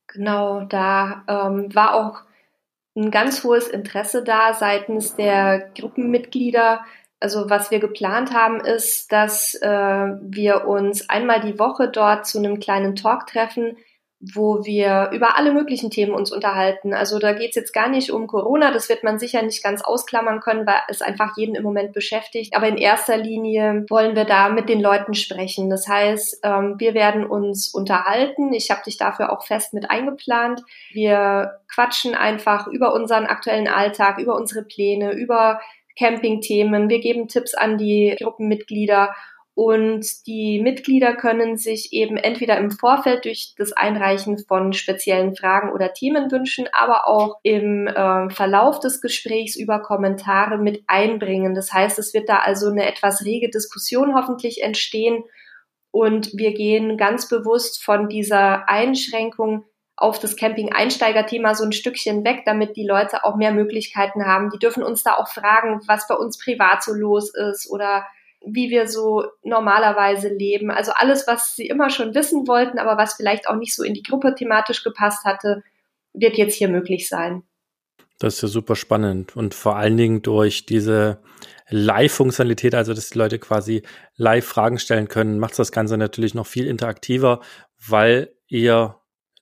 Genau, 0.07 0.65
da 0.65 1.25
ähm, 1.29 1.75
war 1.75 1.95
auch 1.95 2.23
ein 2.97 3.11
ganz 3.11 3.45
hohes 3.45 3.69
Interesse 3.69 4.25
da 4.25 4.55
seitens 4.55 5.15
der 5.15 5.71
Gruppenmitglieder. 5.79 6.85
Also 7.21 7.51
was 7.51 7.71
wir 7.71 7.79
geplant 7.81 8.33
haben, 8.33 8.61
ist, 8.61 9.13
dass 9.13 9.55
äh, 9.55 9.69
wir 9.69 10.67
uns 10.67 11.09
einmal 11.09 11.41
die 11.41 11.59
Woche 11.59 11.89
dort 11.89 12.27
zu 12.27 12.39
einem 12.39 12.59
kleinen 12.61 12.97
Talk 12.97 13.27
treffen, 13.27 13.77
wo 14.21 14.67
wir 14.67 15.11
über 15.15 15.39
alle 15.39 15.51
möglichen 15.51 15.91
Themen 15.91 16.13
uns 16.13 16.31
unterhalten. 16.31 16.93
Also 16.93 17.19
da 17.19 17.33
geht 17.33 17.51
es 17.51 17.57
jetzt 17.57 17.73
gar 17.73 17.89
nicht 17.89 18.13
um 18.13 18.27
Corona, 18.27 18.71
das 18.71 18.91
wird 18.91 19.03
man 19.03 19.19
sicher 19.19 19.41
nicht 19.41 19.63
ganz 19.63 19.83
ausklammern 19.83 20.41
können, 20.41 20.67
weil 20.67 20.81
es 20.89 21.01
einfach 21.01 21.39
jeden 21.39 21.55
im 21.55 21.63
Moment 21.63 21.93
beschäftigt. 21.93 22.55
Aber 22.55 22.69
in 22.69 22.77
erster 22.77 23.17
Linie 23.17 23.87
wollen 23.89 24.15
wir 24.15 24.27
da 24.27 24.51
mit 24.51 24.69
den 24.69 24.81
Leuten 24.81 25.15
sprechen. 25.15 25.71
Das 25.71 25.89
heißt, 25.89 26.41
ähm, 26.43 26.75
wir 26.79 26.93
werden 26.93 27.25
uns 27.25 27.73
unterhalten. 27.73 28.53
Ich 28.53 28.71
habe 28.71 28.83
dich 28.85 28.99
dafür 28.99 29.33
auch 29.33 29.47
fest 29.47 29.73
mit 29.73 29.91
eingeplant. 29.91 30.63
Wir 30.93 31.59
quatschen 31.73 32.15
einfach 32.15 32.67
über 32.67 32.93
unseren 32.93 33.25
aktuellen 33.25 33.69
Alltag, 33.69 34.19
über 34.19 34.37
unsere 34.37 34.65
Pläne, 34.65 35.13
über 35.13 35.61
Campingthemen. 35.99 36.91
Wir 36.91 37.01
geben 37.01 37.29
Tipps 37.29 37.55
an 37.55 37.79
die 37.79 38.17
Gruppenmitglieder 38.21 39.15
und 39.55 40.07
die 40.27 40.61
Mitglieder 40.63 41.15
können 41.15 41.57
sich 41.57 41.93
eben 41.93 42.17
entweder 42.17 42.57
im 42.57 42.71
Vorfeld 42.71 43.25
durch 43.25 43.55
das 43.59 43.73
Einreichen 43.73 44.39
von 44.39 44.73
speziellen 44.73 45.35
Fragen 45.35 45.73
oder 45.73 45.93
Themen 45.93 46.31
wünschen, 46.31 46.69
aber 46.73 47.09
auch 47.09 47.39
im 47.43 47.87
äh, 47.87 48.31
Verlauf 48.31 48.79
des 48.81 49.01
Gesprächs 49.01 49.57
über 49.57 49.81
Kommentare 49.83 50.57
mit 50.57 50.85
einbringen. 50.87 51.55
Das 51.55 51.73
heißt, 51.73 51.99
es 51.99 52.15
wird 52.15 52.29
da 52.29 52.39
also 52.39 52.69
eine 52.69 52.87
etwas 52.87 53.25
rege 53.25 53.51
Diskussion 53.51 54.15
hoffentlich 54.15 54.63
entstehen. 54.63 55.25
Und 55.91 56.31
wir 56.39 56.55
gehen 56.55 56.97
ganz 56.97 57.29
bewusst 57.29 57.83
von 57.83 58.09
dieser 58.09 58.69
Einschränkung 58.69 59.65
auf 59.97 60.19
das 60.19 60.37
Camping-Einsteiger-Thema 60.37 61.55
so 61.55 61.65
ein 61.65 61.73
Stückchen 61.73 62.25
weg, 62.25 62.45
damit 62.47 62.77
die 62.77 62.87
Leute 62.87 63.25
auch 63.25 63.37
mehr 63.37 63.53
Möglichkeiten 63.53 64.25
haben. 64.25 64.49
Die 64.51 64.59
dürfen 64.59 64.83
uns 64.85 65.03
da 65.03 65.17
auch 65.17 65.29
fragen, 65.29 65.81
was 65.87 66.07
bei 66.07 66.15
uns 66.15 66.39
privat 66.39 66.83
so 66.83 66.95
los 66.95 67.35
ist 67.35 67.69
oder 67.69 68.07
wie 68.45 68.71
wir 68.71 68.89
so 68.89 69.25
normalerweise 69.43 70.29
leben. 70.29 70.71
Also 70.71 70.93
alles, 70.95 71.27
was 71.27 71.55
sie 71.55 71.67
immer 71.67 71.91
schon 71.91 72.15
wissen 72.15 72.47
wollten, 72.47 72.79
aber 72.79 72.97
was 72.97 73.15
vielleicht 73.15 73.49
auch 73.49 73.57
nicht 73.57 73.75
so 73.75 73.83
in 73.83 73.95
die 73.95 74.03
Gruppe 74.03 74.35
thematisch 74.35 74.83
gepasst 74.83 75.25
hatte, 75.25 75.63
wird 76.13 76.37
jetzt 76.37 76.55
hier 76.55 76.69
möglich 76.69 77.09
sein. 77.09 77.43
Das 78.19 78.35
ist 78.37 78.43
ja 78.43 78.49
super 78.49 78.77
spannend 78.77 79.37
und 79.37 79.55
vor 79.55 79.77
allen 79.77 79.97
Dingen 79.97 80.23
durch 80.23 80.67
diese 80.67 81.23
Live-Funktionalität, 81.69 82.75
also 82.75 82.93
dass 82.93 83.11
die 83.11 83.19
Leute 83.19 83.39
quasi 83.39 83.83
live 84.17 84.45
Fragen 84.45 84.79
stellen 84.79 85.09
können, 85.09 85.39
macht 85.39 85.59
das 85.59 85.73
Ganze 85.73 85.97
natürlich 85.97 86.35
noch 86.35 86.47
viel 86.47 86.67
interaktiver, 86.67 87.41
weil 87.89 88.35
ihr 88.47 88.97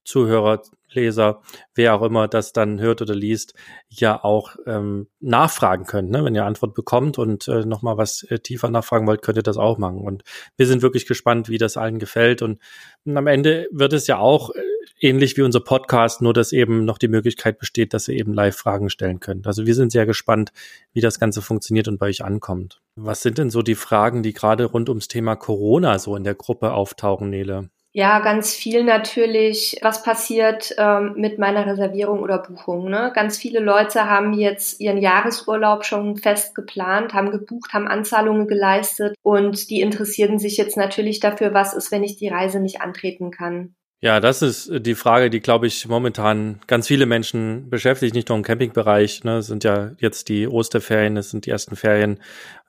Zuhörer 0.04 0.62
Leser, 0.90 1.42
wer 1.75 1.95
auch 1.95 2.02
immer 2.02 2.28
das 2.28 2.52
dann 2.52 2.80
hört 2.80 3.02
oder 3.02 3.14
liest, 3.14 3.54
ja 3.88 4.23
auch 4.23 4.57
ähm, 4.66 5.09
nachfragen 5.21 5.85
könnt. 5.85 6.11
Ne? 6.11 6.25
Wenn 6.25 6.35
ihr 6.35 6.45
Antwort 6.45 6.75
bekommt 6.75 7.18
und 7.18 7.49
äh, 7.49 7.64
nochmal 7.64 7.97
was 7.97 8.23
äh, 8.25 8.38
tiefer 8.38 8.71
nachfragen 8.71 9.07
wollt, 9.07 9.23
könnt 9.23 9.38
ihr 9.38 9.42
das 9.42 9.57
auch 9.57 9.78
machen. 9.78 9.99
Und 9.99 10.25
wir 10.57 10.66
sind 10.66 10.83
wirklich 10.83 11.07
gespannt, 11.07 11.49
wie 11.49 11.59
das 11.59 11.76
allen 11.76 11.99
gefällt. 11.99 12.42
Und, 12.42 12.59
und 13.04 13.16
am 13.16 13.26
Ende 13.26 13.68
wird 13.71 13.92
es 13.92 14.07
ja 14.07 14.18
auch 14.18 14.50
äh, 14.50 14.61
ähnlich 15.00 15.37
wie 15.37 15.42
unser 15.42 15.61
Podcast, 15.61 16.23
nur 16.23 16.33
dass 16.33 16.52
eben 16.52 16.85
noch 16.85 16.99
die 16.99 17.09
Möglichkeit 17.09 17.59
besteht, 17.59 17.95
dass 17.95 18.09
ihr 18.09 18.16
eben 18.16 18.35
live 18.35 18.57
Fragen 18.57 18.90
stellen 18.90 19.21
könnt. 19.21 19.47
Also 19.47 19.66
wir 19.66 19.75
sind 19.75 19.92
sehr 19.92 20.07
gespannt, 20.07 20.52
wie 20.92 21.00
das 21.00 21.21
Ganze 21.21 21.42
funktioniert 21.42 21.88
und 21.88 21.99
bei 21.99 22.07
euch 22.07 22.25
ankommt. 22.25 22.80
Was 22.97 23.23
sind 23.23 23.38
denn 23.38 23.50
so 23.50 23.62
die 23.62 23.75
Fragen, 23.75 24.23
die 24.23 24.33
gerade 24.33 24.64
rund 24.64 24.88
ums 24.88 25.09
Thema 25.09 25.37
Corona 25.37 25.99
so 25.99 26.16
in 26.16 26.25
der 26.25 26.35
Gruppe 26.35 26.73
auftauchen, 26.73 27.30
Nele? 27.30 27.71
Ja, 27.98 28.20
ganz 28.20 28.54
viel 28.54 28.84
natürlich, 28.84 29.76
was 29.82 30.04
passiert 30.04 30.72
ähm, 30.78 31.14
mit 31.16 31.40
meiner 31.40 31.66
Reservierung 31.66 32.20
oder 32.20 32.38
Buchung. 32.38 32.88
Ne? 32.88 33.10
Ganz 33.12 33.38
viele 33.38 33.58
Leute 33.58 34.08
haben 34.08 34.34
jetzt 34.34 34.80
ihren 34.80 34.98
Jahresurlaub 34.98 35.84
schon 35.84 36.16
fest 36.16 36.54
geplant, 36.54 37.12
haben 37.12 37.32
gebucht, 37.32 37.72
haben 37.72 37.88
Anzahlungen 37.88 38.46
geleistet 38.46 39.16
und 39.22 39.68
die 39.68 39.80
interessieren 39.80 40.38
sich 40.38 40.56
jetzt 40.58 40.76
natürlich 40.76 41.18
dafür, 41.18 41.54
was 41.54 41.74
ist, 41.74 41.90
wenn 41.90 42.04
ich 42.04 42.14
die 42.14 42.28
Reise 42.28 42.60
nicht 42.60 42.82
antreten 42.82 43.32
kann. 43.32 43.74
Ja, 44.00 44.20
das 44.20 44.42
ist 44.42 44.70
die 44.72 44.94
Frage, 44.94 45.28
die, 45.28 45.40
glaube 45.40 45.66
ich, 45.66 45.88
momentan 45.88 46.60
ganz 46.68 46.86
viele 46.86 47.04
Menschen 47.04 47.68
beschäftigt, 47.68 48.14
nicht 48.14 48.28
nur 48.28 48.38
im 48.38 48.44
Campingbereich. 48.44 49.24
Ne? 49.24 49.38
Es 49.38 49.48
sind 49.48 49.64
ja 49.64 49.90
jetzt 49.98 50.28
die 50.28 50.46
Osterferien, 50.46 51.16
es 51.16 51.30
sind 51.30 51.46
die 51.46 51.50
ersten 51.50 51.74
Ferien. 51.74 52.20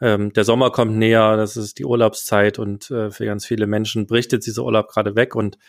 Ähm, 0.02 0.34
der 0.34 0.44
Sommer 0.44 0.72
kommt 0.72 0.96
näher, 0.96 1.38
das 1.38 1.56
ist 1.56 1.78
die 1.78 1.86
Urlaubszeit 1.86 2.58
und 2.58 2.90
äh, 2.90 3.12
für 3.12 3.26
ganz 3.26 3.46
viele 3.46 3.68
Menschen 3.68 4.08
bricht 4.08 4.32
jetzt 4.32 4.48
dieser 4.48 4.64
Urlaub 4.64 4.88
gerade 4.88 5.16
weg 5.16 5.36
und 5.36 5.60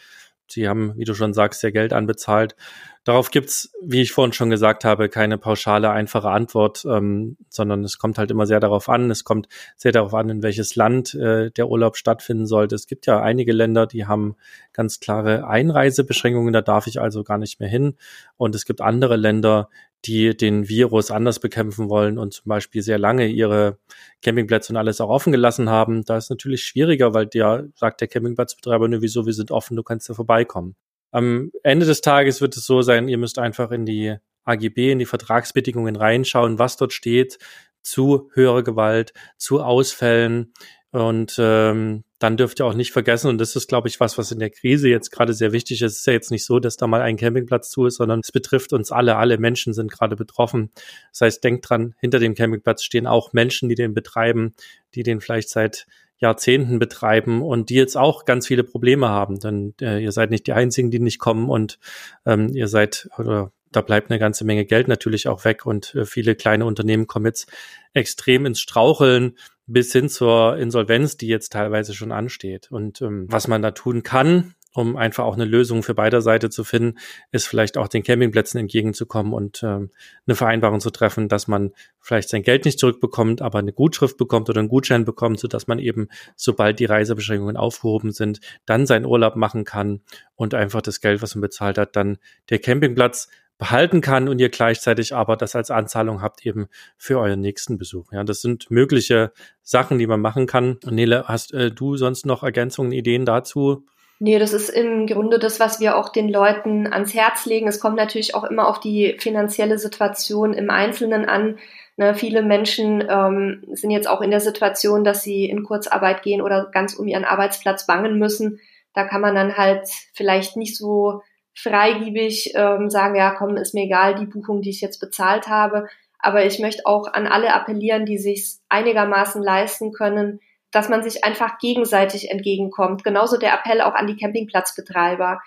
sie 0.48 0.66
haben, 0.66 0.96
wie 0.96 1.04
du 1.04 1.12
schon 1.12 1.34
sagst, 1.34 1.60
sehr 1.60 1.72
Geld 1.72 1.92
anbezahlt. 1.92 2.56
Darauf 3.04 3.30
gibt's, 3.30 3.72
wie 3.82 4.02
ich 4.02 4.12
vorhin 4.12 4.34
schon 4.34 4.50
gesagt 4.50 4.84
habe, 4.84 5.08
keine 5.08 5.38
pauschale, 5.38 5.90
einfache 5.90 6.28
Antwort, 6.28 6.84
ähm, 6.84 7.38
sondern 7.48 7.82
es 7.82 7.98
kommt 7.98 8.18
halt 8.18 8.30
immer 8.30 8.46
sehr 8.46 8.60
darauf 8.60 8.90
an. 8.90 9.10
Es 9.10 9.24
kommt 9.24 9.48
sehr 9.76 9.92
darauf 9.92 10.12
an, 10.12 10.28
in 10.28 10.42
welches 10.42 10.76
Land 10.76 11.14
äh, 11.14 11.50
der 11.50 11.68
Urlaub 11.68 11.96
stattfinden 11.96 12.46
sollte. 12.46 12.74
Es 12.74 12.86
gibt 12.86 13.06
ja 13.06 13.22
einige 13.22 13.52
Länder, 13.52 13.86
die 13.86 14.04
haben 14.04 14.36
ganz 14.74 15.00
klare 15.00 15.48
Einreisebeschränkungen, 15.48 16.52
da 16.52 16.60
darf 16.60 16.86
ich 16.86 17.00
also 17.00 17.24
gar 17.24 17.38
nicht 17.38 17.58
mehr 17.58 17.70
hin. 17.70 17.96
Und 18.36 18.54
es 18.54 18.66
gibt 18.66 18.82
andere 18.82 19.16
Länder, 19.16 19.70
die 20.04 20.36
den 20.36 20.68
Virus 20.68 21.10
anders 21.10 21.38
bekämpfen 21.40 21.88
wollen 21.88 22.18
und 22.18 22.34
zum 22.34 22.48
Beispiel 22.48 22.82
sehr 22.82 22.98
lange 22.98 23.28
ihre 23.28 23.78
Campingplätze 24.22 24.72
und 24.72 24.76
alles 24.76 25.00
auch 25.00 25.08
offen 25.08 25.32
gelassen 25.32 25.70
haben. 25.70 26.04
Da 26.04 26.18
ist 26.18 26.28
natürlich 26.28 26.64
schwieriger, 26.64 27.14
weil 27.14 27.26
der 27.26 27.68
sagt 27.74 28.02
der 28.02 28.08
Campingplatzbetreiber, 28.08 28.88
ne, 28.88 29.00
wieso, 29.00 29.24
wir 29.24 29.32
sind 29.32 29.50
offen, 29.50 29.76
du 29.76 29.82
kannst 29.82 30.08
da 30.10 30.14
vorbeikommen. 30.14 30.76
Am 31.10 31.50
Ende 31.62 31.86
des 31.86 32.00
Tages 32.00 32.40
wird 32.40 32.56
es 32.56 32.64
so 32.64 32.82
sein, 32.82 33.08
ihr 33.08 33.18
müsst 33.18 33.38
einfach 33.38 33.70
in 33.70 33.84
die 33.84 34.16
AGB, 34.44 34.92
in 34.92 34.98
die 34.98 35.06
Vertragsbedingungen 35.06 35.96
reinschauen, 35.96 36.58
was 36.58 36.76
dort 36.76 36.92
steht 36.92 37.38
zu 37.82 38.30
höherer 38.34 38.62
Gewalt, 38.62 39.12
zu 39.36 39.62
Ausfällen. 39.62 40.52
Und 40.92 41.36
ähm, 41.38 42.04
dann 42.18 42.36
dürft 42.36 42.60
ihr 42.60 42.66
auch 42.66 42.74
nicht 42.74 42.92
vergessen, 42.92 43.28
und 43.28 43.38
das 43.38 43.54
ist, 43.54 43.68
glaube 43.68 43.88
ich, 43.88 44.00
was, 44.00 44.18
was 44.18 44.32
in 44.32 44.40
der 44.40 44.50
Krise 44.50 44.88
jetzt 44.88 45.10
gerade 45.10 45.32
sehr 45.32 45.52
wichtig 45.52 45.82
ist. 45.82 45.92
Es 45.92 45.98
ist 46.00 46.06
ja 46.06 46.12
jetzt 46.12 46.30
nicht 46.30 46.44
so, 46.44 46.58
dass 46.58 46.76
da 46.76 46.86
mal 46.86 47.00
ein 47.00 47.16
Campingplatz 47.16 47.70
zu 47.70 47.86
ist, 47.86 47.96
sondern 47.96 48.20
es 48.20 48.32
betrifft 48.32 48.72
uns 48.72 48.90
alle. 48.90 49.16
Alle 49.16 49.38
Menschen 49.38 49.72
sind 49.72 49.90
gerade 49.90 50.16
betroffen. 50.16 50.70
Das 51.12 51.20
heißt, 51.22 51.44
denkt 51.44 51.68
dran, 51.70 51.94
hinter 52.00 52.18
dem 52.18 52.34
Campingplatz 52.34 52.82
stehen 52.82 53.06
auch 53.06 53.32
Menschen, 53.32 53.68
die 53.68 53.76
den 53.76 53.94
betreiben, 53.94 54.54
die 54.94 55.04
den 55.04 55.20
vielleicht 55.20 55.48
seit 55.48 55.86
Jahrzehnten 56.20 56.78
betreiben 56.78 57.42
und 57.42 57.70
die 57.70 57.74
jetzt 57.74 57.96
auch 57.96 58.24
ganz 58.24 58.46
viele 58.46 58.62
Probleme 58.62 59.08
haben. 59.08 59.40
Denn 59.40 59.74
äh, 59.80 60.02
ihr 60.02 60.12
seid 60.12 60.30
nicht 60.30 60.46
die 60.46 60.52
Einzigen, 60.52 60.90
die 60.90 61.00
nicht 61.00 61.18
kommen 61.18 61.48
und 61.48 61.78
ähm, 62.26 62.50
ihr 62.54 62.68
seid 62.68 63.08
oder 63.18 63.52
da 63.72 63.82
bleibt 63.82 64.10
eine 64.10 64.18
ganze 64.18 64.44
Menge 64.44 64.64
Geld 64.64 64.88
natürlich 64.88 65.28
auch 65.28 65.44
weg 65.44 65.64
und 65.64 65.94
äh, 65.94 66.04
viele 66.04 66.34
kleine 66.34 66.66
Unternehmen 66.66 67.06
kommen 67.06 67.26
jetzt 67.26 67.50
extrem 67.94 68.46
ins 68.46 68.60
Straucheln 68.60 69.36
bis 69.66 69.92
hin 69.92 70.08
zur 70.08 70.56
Insolvenz, 70.56 71.16
die 71.16 71.28
jetzt 71.28 71.52
teilweise 71.52 71.94
schon 71.94 72.10
ansteht. 72.10 72.70
Und 72.70 73.00
ähm, 73.00 73.26
was 73.28 73.46
man 73.46 73.62
da 73.62 73.70
tun 73.70 74.02
kann, 74.02 74.54
um 74.72 74.96
einfach 74.96 75.24
auch 75.24 75.34
eine 75.34 75.44
Lösung 75.44 75.82
für 75.82 75.94
beider 75.94 76.22
Seite 76.22 76.50
zu 76.50 76.64
finden, 76.64 76.98
ist 77.32 77.46
vielleicht 77.46 77.76
auch 77.76 77.88
den 77.88 78.02
Campingplätzen 78.02 78.60
entgegenzukommen 78.60 79.32
und 79.32 79.62
ähm, 79.62 79.90
eine 80.26 80.36
Vereinbarung 80.36 80.80
zu 80.80 80.90
treffen, 80.90 81.28
dass 81.28 81.48
man 81.48 81.72
vielleicht 82.00 82.28
sein 82.28 82.42
Geld 82.42 82.64
nicht 82.64 82.78
zurückbekommt, 82.78 83.42
aber 83.42 83.58
eine 83.58 83.72
Gutschrift 83.72 84.16
bekommt 84.16 84.48
oder 84.48 84.60
einen 84.60 84.68
Gutschein 84.68 85.04
bekommt, 85.04 85.40
so 85.40 85.48
dass 85.48 85.66
man 85.66 85.78
eben, 85.78 86.08
sobald 86.36 86.78
die 86.78 86.84
Reisebeschränkungen 86.84 87.56
aufgehoben 87.56 88.12
sind, 88.12 88.40
dann 88.66 88.86
seinen 88.86 89.06
Urlaub 89.06 89.36
machen 89.36 89.64
kann 89.64 90.00
und 90.34 90.54
einfach 90.54 90.82
das 90.82 91.00
Geld, 91.00 91.22
was 91.22 91.34
man 91.34 91.42
bezahlt 91.42 91.78
hat, 91.78 91.96
dann 91.96 92.18
der 92.48 92.60
Campingplatz 92.60 93.28
behalten 93.58 94.00
kann 94.00 94.26
und 94.26 94.40
ihr 94.40 94.48
gleichzeitig 94.48 95.14
aber 95.14 95.36
das 95.36 95.54
als 95.54 95.70
Anzahlung 95.70 96.22
habt 96.22 96.46
eben 96.46 96.68
für 96.96 97.18
euren 97.18 97.40
nächsten 97.40 97.76
Besuch. 97.76 98.10
Ja, 98.10 98.24
das 98.24 98.40
sind 98.40 98.70
mögliche 98.70 99.32
Sachen, 99.62 99.98
die 99.98 100.06
man 100.06 100.20
machen 100.20 100.46
kann. 100.46 100.78
Nele, 100.86 101.24
hast 101.28 101.52
äh, 101.52 101.70
du 101.70 101.96
sonst 101.96 102.24
noch 102.24 102.42
Ergänzungen, 102.42 102.92
Ideen 102.92 103.26
dazu? 103.26 103.84
Nee, 104.22 104.38
das 104.38 104.52
ist 104.52 104.68
im 104.68 105.06
Grunde 105.06 105.38
das, 105.38 105.60
was 105.60 105.80
wir 105.80 105.96
auch 105.96 106.10
den 106.10 106.28
Leuten 106.28 106.86
ans 106.92 107.14
Herz 107.14 107.46
legen. 107.46 107.66
Es 107.66 107.80
kommt 107.80 107.96
natürlich 107.96 108.34
auch 108.34 108.44
immer 108.44 108.68
auf 108.68 108.78
die 108.78 109.16
finanzielle 109.18 109.78
Situation 109.78 110.52
im 110.52 110.68
Einzelnen 110.68 111.24
an. 111.26 111.58
Ne, 111.96 112.14
viele 112.14 112.42
Menschen 112.42 113.02
ähm, 113.08 113.64
sind 113.72 113.90
jetzt 113.90 114.08
auch 114.08 114.20
in 114.20 114.30
der 114.30 114.40
Situation, 114.40 115.04
dass 115.04 115.22
sie 115.22 115.46
in 115.46 115.64
Kurzarbeit 115.64 116.22
gehen 116.22 116.42
oder 116.42 116.68
ganz 116.70 116.94
um 116.94 117.08
ihren 117.08 117.24
Arbeitsplatz 117.24 117.86
bangen 117.86 118.18
müssen. 118.18 118.60
Da 118.92 119.04
kann 119.04 119.22
man 119.22 119.34
dann 119.34 119.56
halt 119.56 119.88
vielleicht 120.12 120.54
nicht 120.54 120.76
so 120.76 121.22
freigiebig 121.54 122.52
ähm, 122.54 122.90
sagen, 122.90 123.16
ja, 123.16 123.30
komm, 123.30 123.56
ist 123.56 123.72
mir 123.72 123.84
egal, 123.84 124.16
die 124.16 124.26
Buchung, 124.26 124.60
die 124.60 124.70
ich 124.70 124.82
jetzt 124.82 125.00
bezahlt 125.00 125.48
habe. 125.48 125.88
Aber 126.18 126.44
ich 126.44 126.58
möchte 126.58 126.84
auch 126.84 127.10
an 127.10 127.26
alle 127.26 127.54
appellieren, 127.54 128.04
die 128.04 128.18
sich 128.18 128.58
einigermaßen 128.68 129.42
leisten 129.42 129.92
können, 129.92 130.40
dass 130.72 130.88
man 130.88 131.02
sich 131.02 131.24
einfach 131.24 131.58
gegenseitig 131.58 132.30
entgegenkommt. 132.30 133.04
Genauso 133.04 133.36
der 133.36 133.54
Appell 133.54 133.80
auch 133.80 133.94
an 133.94 134.06
die 134.06 134.16
Campingplatzbetreiber. 134.16 135.40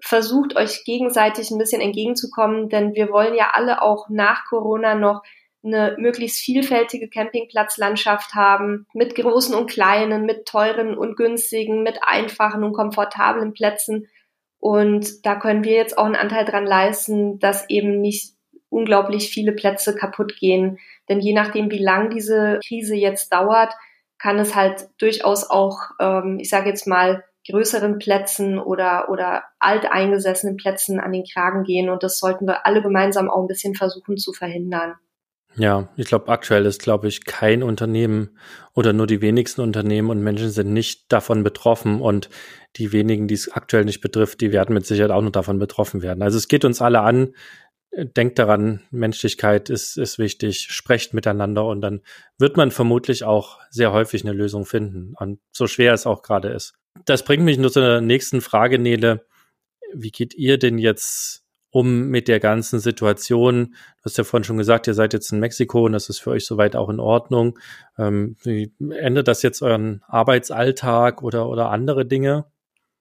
Versucht 0.00 0.56
euch 0.56 0.84
gegenseitig 0.84 1.50
ein 1.50 1.58
bisschen 1.58 1.80
entgegenzukommen, 1.80 2.68
denn 2.68 2.94
wir 2.94 3.10
wollen 3.10 3.34
ja 3.34 3.50
alle 3.54 3.82
auch 3.82 4.08
nach 4.08 4.44
Corona 4.46 4.94
noch 4.94 5.22
eine 5.64 5.94
möglichst 5.96 6.40
vielfältige 6.40 7.08
Campingplatzlandschaft 7.08 8.34
haben, 8.34 8.86
mit 8.94 9.14
großen 9.14 9.54
und 9.54 9.70
kleinen, 9.70 10.26
mit 10.26 10.46
teuren 10.46 10.96
und 10.96 11.16
günstigen, 11.16 11.82
mit 11.82 12.00
einfachen 12.02 12.64
und 12.64 12.72
komfortablen 12.72 13.52
Plätzen. 13.52 14.08
Und 14.58 15.24
da 15.24 15.36
können 15.36 15.64
wir 15.64 15.74
jetzt 15.74 15.98
auch 15.98 16.04
einen 16.04 16.16
Anteil 16.16 16.44
dran 16.44 16.66
leisten, 16.66 17.38
dass 17.38 17.68
eben 17.68 18.00
nicht 18.00 18.34
unglaublich 18.70 19.30
viele 19.30 19.52
Plätze 19.52 19.94
kaputt 19.94 20.36
gehen. 20.36 20.78
Denn 21.08 21.20
je 21.20 21.32
nachdem, 21.32 21.70
wie 21.70 21.82
lang 21.82 22.10
diese 22.10 22.58
Krise 22.66 22.96
jetzt 22.96 23.32
dauert, 23.32 23.72
kann 24.22 24.38
es 24.38 24.54
halt 24.54 24.88
durchaus 24.98 25.48
auch, 25.50 25.78
ähm, 25.98 26.38
ich 26.40 26.48
sage 26.48 26.68
jetzt 26.68 26.86
mal, 26.86 27.24
größeren 27.50 27.98
Plätzen 27.98 28.60
oder, 28.60 29.08
oder 29.10 29.42
alteingesessenen 29.58 30.56
Plätzen 30.56 31.00
an 31.00 31.10
den 31.10 31.24
Kragen 31.24 31.64
gehen. 31.64 31.90
Und 31.90 32.04
das 32.04 32.18
sollten 32.18 32.46
wir 32.46 32.64
alle 32.64 32.82
gemeinsam 32.82 33.28
auch 33.28 33.42
ein 33.42 33.48
bisschen 33.48 33.74
versuchen 33.74 34.16
zu 34.16 34.32
verhindern. 34.32 34.94
Ja, 35.56 35.88
ich 35.96 36.06
glaube, 36.06 36.28
aktuell 36.28 36.64
ist, 36.64 36.80
glaube 36.80 37.08
ich, 37.08 37.26
kein 37.26 37.62
Unternehmen 37.62 38.38
oder 38.74 38.92
nur 38.94 39.06
die 39.06 39.20
wenigsten 39.20 39.60
Unternehmen 39.60 40.08
und 40.08 40.22
Menschen 40.22 40.50
sind 40.50 40.72
nicht 40.72 41.12
davon 41.12 41.42
betroffen 41.42 42.00
und 42.00 42.30
die 42.76 42.92
wenigen, 42.92 43.28
die 43.28 43.34
es 43.34 43.52
aktuell 43.52 43.84
nicht 43.84 44.00
betrifft, 44.00 44.40
die 44.40 44.52
werden 44.52 44.72
mit 44.72 44.86
Sicherheit 44.86 45.10
auch 45.10 45.20
nur 45.20 45.32
davon 45.32 45.58
betroffen 45.58 46.00
werden. 46.00 46.22
Also 46.22 46.38
es 46.38 46.48
geht 46.48 46.64
uns 46.64 46.80
alle 46.80 47.00
an 47.00 47.34
denkt 47.92 48.38
daran, 48.38 48.80
Menschlichkeit 48.90 49.68
ist, 49.68 49.98
ist 49.98 50.18
wichtig, 50.18 50.68
sprecht 50.70 51.12
miteinander 51.14 51.66
und 51.66 51.80
dann 51.82 52.00
wird 52.38 52.56
man 52.56 52.70
vermutlich 52.70 53.24
auch 53.24 53.58
sehr 53.70 53.92
häufig 53.92 54.24
eine 54.24 54.32
Lösung 54.32 54.64
finden. 54.64 55.14
Und 55.18 55.40
so 55.52 55.66
schwer 55.66 55.92
es 55.92 56.06
auch 56.06 56.22
gerade 56.22 56.48
ist. 56.48 56.74
Das 57.04 57.24
bringt 57.24 57.44
mich 57.44 57.58
nur 57.58 57.70
zu 57.70 57.80
der 57.80 58.00
nächsten 58.00 58.40
Frage, 58.40 58.78
Nele. 58.78 59.26
Wie 59.94 60.10
geht 60.10 60.34
ihr 60.34 60.58
denn 60.58 60.78
jetzt 60.78 61.44
um 61.70 62.08
mit 62.08 62.28
der 62.28 62.40
ganzen 62.40 62.80
Situation? 62.80 63.74
Du 63.98 64.04
hast 64.04 64.16
ja 64.16 64.24
vorhin 64.24 64.44
schon 64.44 64.56
gesagt, 64.56 64.86
ihr 64.86 64.94
seid 64.94 65.12
jetzt 65.12 65.30
in 65.32 65.40
Mexiko 65.40 65.84
und 65.84 65.92
das 65.92 66.08
ist 66.08 66.20
für 66.20 66.30
euch 66.30 66.46
soweit 66.46 66.76
auch 66.76 66.88
in 66.88 67.00
Ordnung. 67.00 67.58
Ähm, 67.98 68.36
ändert 68.78 69.28
das 69.28 69.42
jetzt 69.42 69.62
euren 69.62 70.02
Arbeitsalltag 70.06 71.22
oder, 71.22 71.48
oder 71.48 71.70
andere 71.70 72.06
Dinge? 72.06 72.46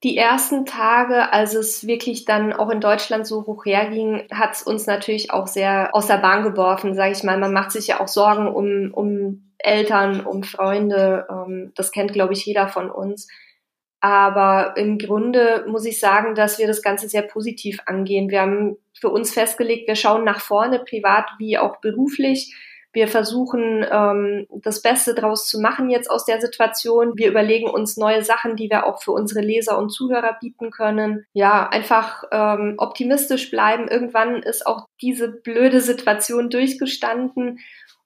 Die 0.03 0.17
ersten 0.17 0.65
Tage, 0.65 1.31
als 1.31 1.53
es 1.53 1.85
wirklich 1.85 2.25
dann 2.25 2.53
auch 2.53 2.71
in 2.71 2.81
Deutschland 2.81 3.27
so 3.27 3.45
hoch 3.45 3.65
herging, 3.65 4.27
hat 4.31 4.53
es 4.53 4.63
uns 4.63 4.87
natürlich 4.87 5.31
auch 5.31 5.45
sehr 5.45 5.89
aus 5.93 6.07
der 6.07 6.17
Bahn 6.17 6.43
geworfen, 6.43 6.95
sage 6.95 7.11
ich 7.11 7.23
mal. 7.23 7.37
Man 7.37 7.53
macht 7.53 7.71
sich 7.71 7.87
ja 7.87 7.99
auch 7.99 8.07
Sorgen 8.07 8.47
um, 8.47 8.91
um 8.93 9.51
Eltern, 9.59 10.25
um 10.25 10.41
Freunde. 10.41 11.27
Ähm, 11.29 11.71
das 11.75 11.91
kennt, 11.91 12.13
glaube 12.13 12.33
ich, 12.33 12.45
jeder 12.45 12.67
von 12.67 12.89
uns. 12.89 13.27
Aber 13.99 14.73
im 14.77 14.97
Grunde 14.97 15.65
muss 15.67 15.85
ich 15.85 15.99
sagen, 15.99 16.33
dass 16.33 16.57
wir 16.57 16.65
das 16.65 16.81
Ganze 16.81 17.07
sehr 17.07 17.21
positiv 17.21 17.79
angehen. 17.85 18.31
Wir 18.31 18.41
haben 18.41 18.77
für 18.99 19.09
uns 19.09 19.31
festgelegt, 19.31 19.87
wir 19.87 19.95
schauen 19.95 20.23
nach 20.23 20.41
vorne, 20.41 20.79
privat 20.79 21.29
wie 21.37 21.59
auch 21.59 21.79
beruflich 21.79 22.55
wir 22.93 23.07
versuchen, 23.07 23.85
ähm, 23.89 24.47
das 24.51 24.81
Beste 24.81 25.15
daraus 25.15 25.47
zu 25.47 25.59
machen 25.59 25.89
jetzt 25.89 26.11
aus 26.11 26.25
der 26.25 26.41
Situation. 26.41 27.13
Wir 27.15 27.29
überlegen 27.29 27.69
uns 27.69 27.95
neue 27.95 28.23
Sachen, 28.23 28.55
die 28.55 28.69
wir 28.69 28.85
auch 28.85 29.01
für 29.01 29.11
unsere 29.11 29.39
Leser 29.41 29.77
und 29.77 29.91
Zuhörer 29.91 30.37
bieten 30.39 30.71
können. 30.71 31.25
Ja, 31.33 31.69
einfach 31.69 32.23
ähm, 32.31 32.75
optimistisch 32.77 33.49
bleiben. 33.49 33.87
Irgendwann 33.87 34.43
ist 34.43 34.67
auch 34.67 34.87
diese 35.01 35.29
blöde 35.29 35.79
Situation 35.79 36.49
durchgestanden. 36.49 37.59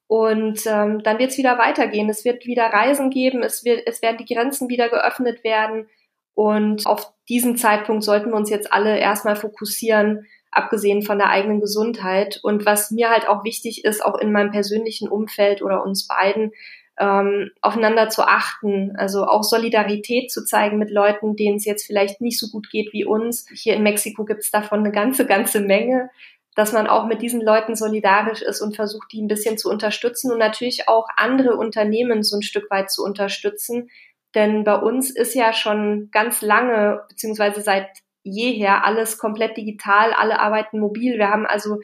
Und 0.08 0.62
ähm, 0.68 1.02
dann 1.02 1.18
wird 1.18 1.32
es 1.32 1.38
wieder 1.38 1.58
weitergehen. 1.58 2.10
Es 2.10 2.24
wird 2.24 2.46
wieder 2.46 2.66
Reisen 2.66 3.10
geben, 3.10 3.42
es, 3.42 3.66
wird, 3.66 3.88
es 3.88 4.04
werden 4.04 4.18
die 4.18 4.32
Grenzen 4.32 4.70
wieder 4.70 4.90
geöffnet 4.90 5.44
werden. 5.44 5.88
Und 6.36 6.86
auf 6.86 7.12
diesen 7.28 7.58
Zeitpunkt 7.58 8.04
sollten 8.04 8.30
wir 8.30 8.36
uns 8.36 8.50
jetzt 8.50 8.72
alle 8.72 9.00
erstmal 9.00 9.36
fokussieren, 9.36 10.28
abgesehen 10.56 11.02
von 11.02 11.18
der 11.18 11.30
eigenen 11.30 11.60
Gesundheit. 11.60 12.40
Und 12.42 12.66
was 12.66 12.92
mir 12.92 13.10
halt 13.10 13.28
auch 13.28 13.44
wichtig 13.44 13.84
ist, 13.84 14.04
auch 14.04 14.18
in 14.18 14.32
meinem 14.32 14.52
persönlichen 14.52 15.10
Umfeld 15.10 15.62
oder 15.62 15.84
uns 15.84 16.08
beiden, 16.08 16.52
ähm, 16.98 17.52
aufeinander 17.62 18.10
zu 18.10 18.24
achten, 18.24 18.96
also 18.98 19.26
auch 19.26 19.44
Solidarität 19.44 20.32
zu 20.32 20.46
zeigen 20.46 20.78
mit 20.78 20.90
Leuten, 20.90 21.36
denen 21.36 21.58
es 21.58 21.66
jetzt 21.66 21.86
vielleicht 21.86 22.22
nicht 22.22 22.40
so 22.40 22.48
gut 22.48 22.70
geht 22.70 22.94
wie 22.94 23.06
uns. 23.06 23.48
Hier 23.54 23.76
in 23.76 23.84
Mexiko 23.84 24.24
gibt 24.24 24.42
es 24.42 24.52
davon 24.52 24.80
eine 24.80 24.92
ganze, 24.92 25.26
ganze 25.26 25.60
Menge, 25.60 26.10
dass 26.56 26.72
man 26.72 26.88
auch 26.88 27.06
mit 27.06 27.22
diesen 27.22 27.42
Leuten 27.42 27.76
solidarisch 27.76 28.42
ist 28.42 28.62
und 28.62 28.78
versucht, 28.78 29.12
die 29.12 29.22
ein 29.22 29.28
bisschen 29.28 29.58
zu 29.58 29.70
unterstützen 29.70 30.32
und 30.32 30.38
natürlich 30.38 30.88
auch 30.88 31.08
andere 31.18 31.58
Unternehmen 31.58 32.24
so 32.24 32.38
ein 32.38 32.44
Stück 32.44 32.72
weit 32.72 32.90
zu 32.90 33.04
unterstützen. 33.04 33.90
Denn 34.36 34.64
bei 34.64 34.76
uns 34.76 35.10
ist 35.10 35.36
ja 35.36 35.52
schon 35.52 36.10
ganz 36.12 36.42
lange, 36.42 37.02
beziehungsweise 37.10 37.62
seit 37.62 37.88
jeher 38.26 38.84
alles 38.84 39.18
komplett 39.18 39.56
digital, 39.56 40.12
alle 40.14 40.40
arbeiten 40.40 40.80
mobil. 40.80 41.18
Wir 41.18 41.30
haben 41.30 41.46
also 41.46 41.80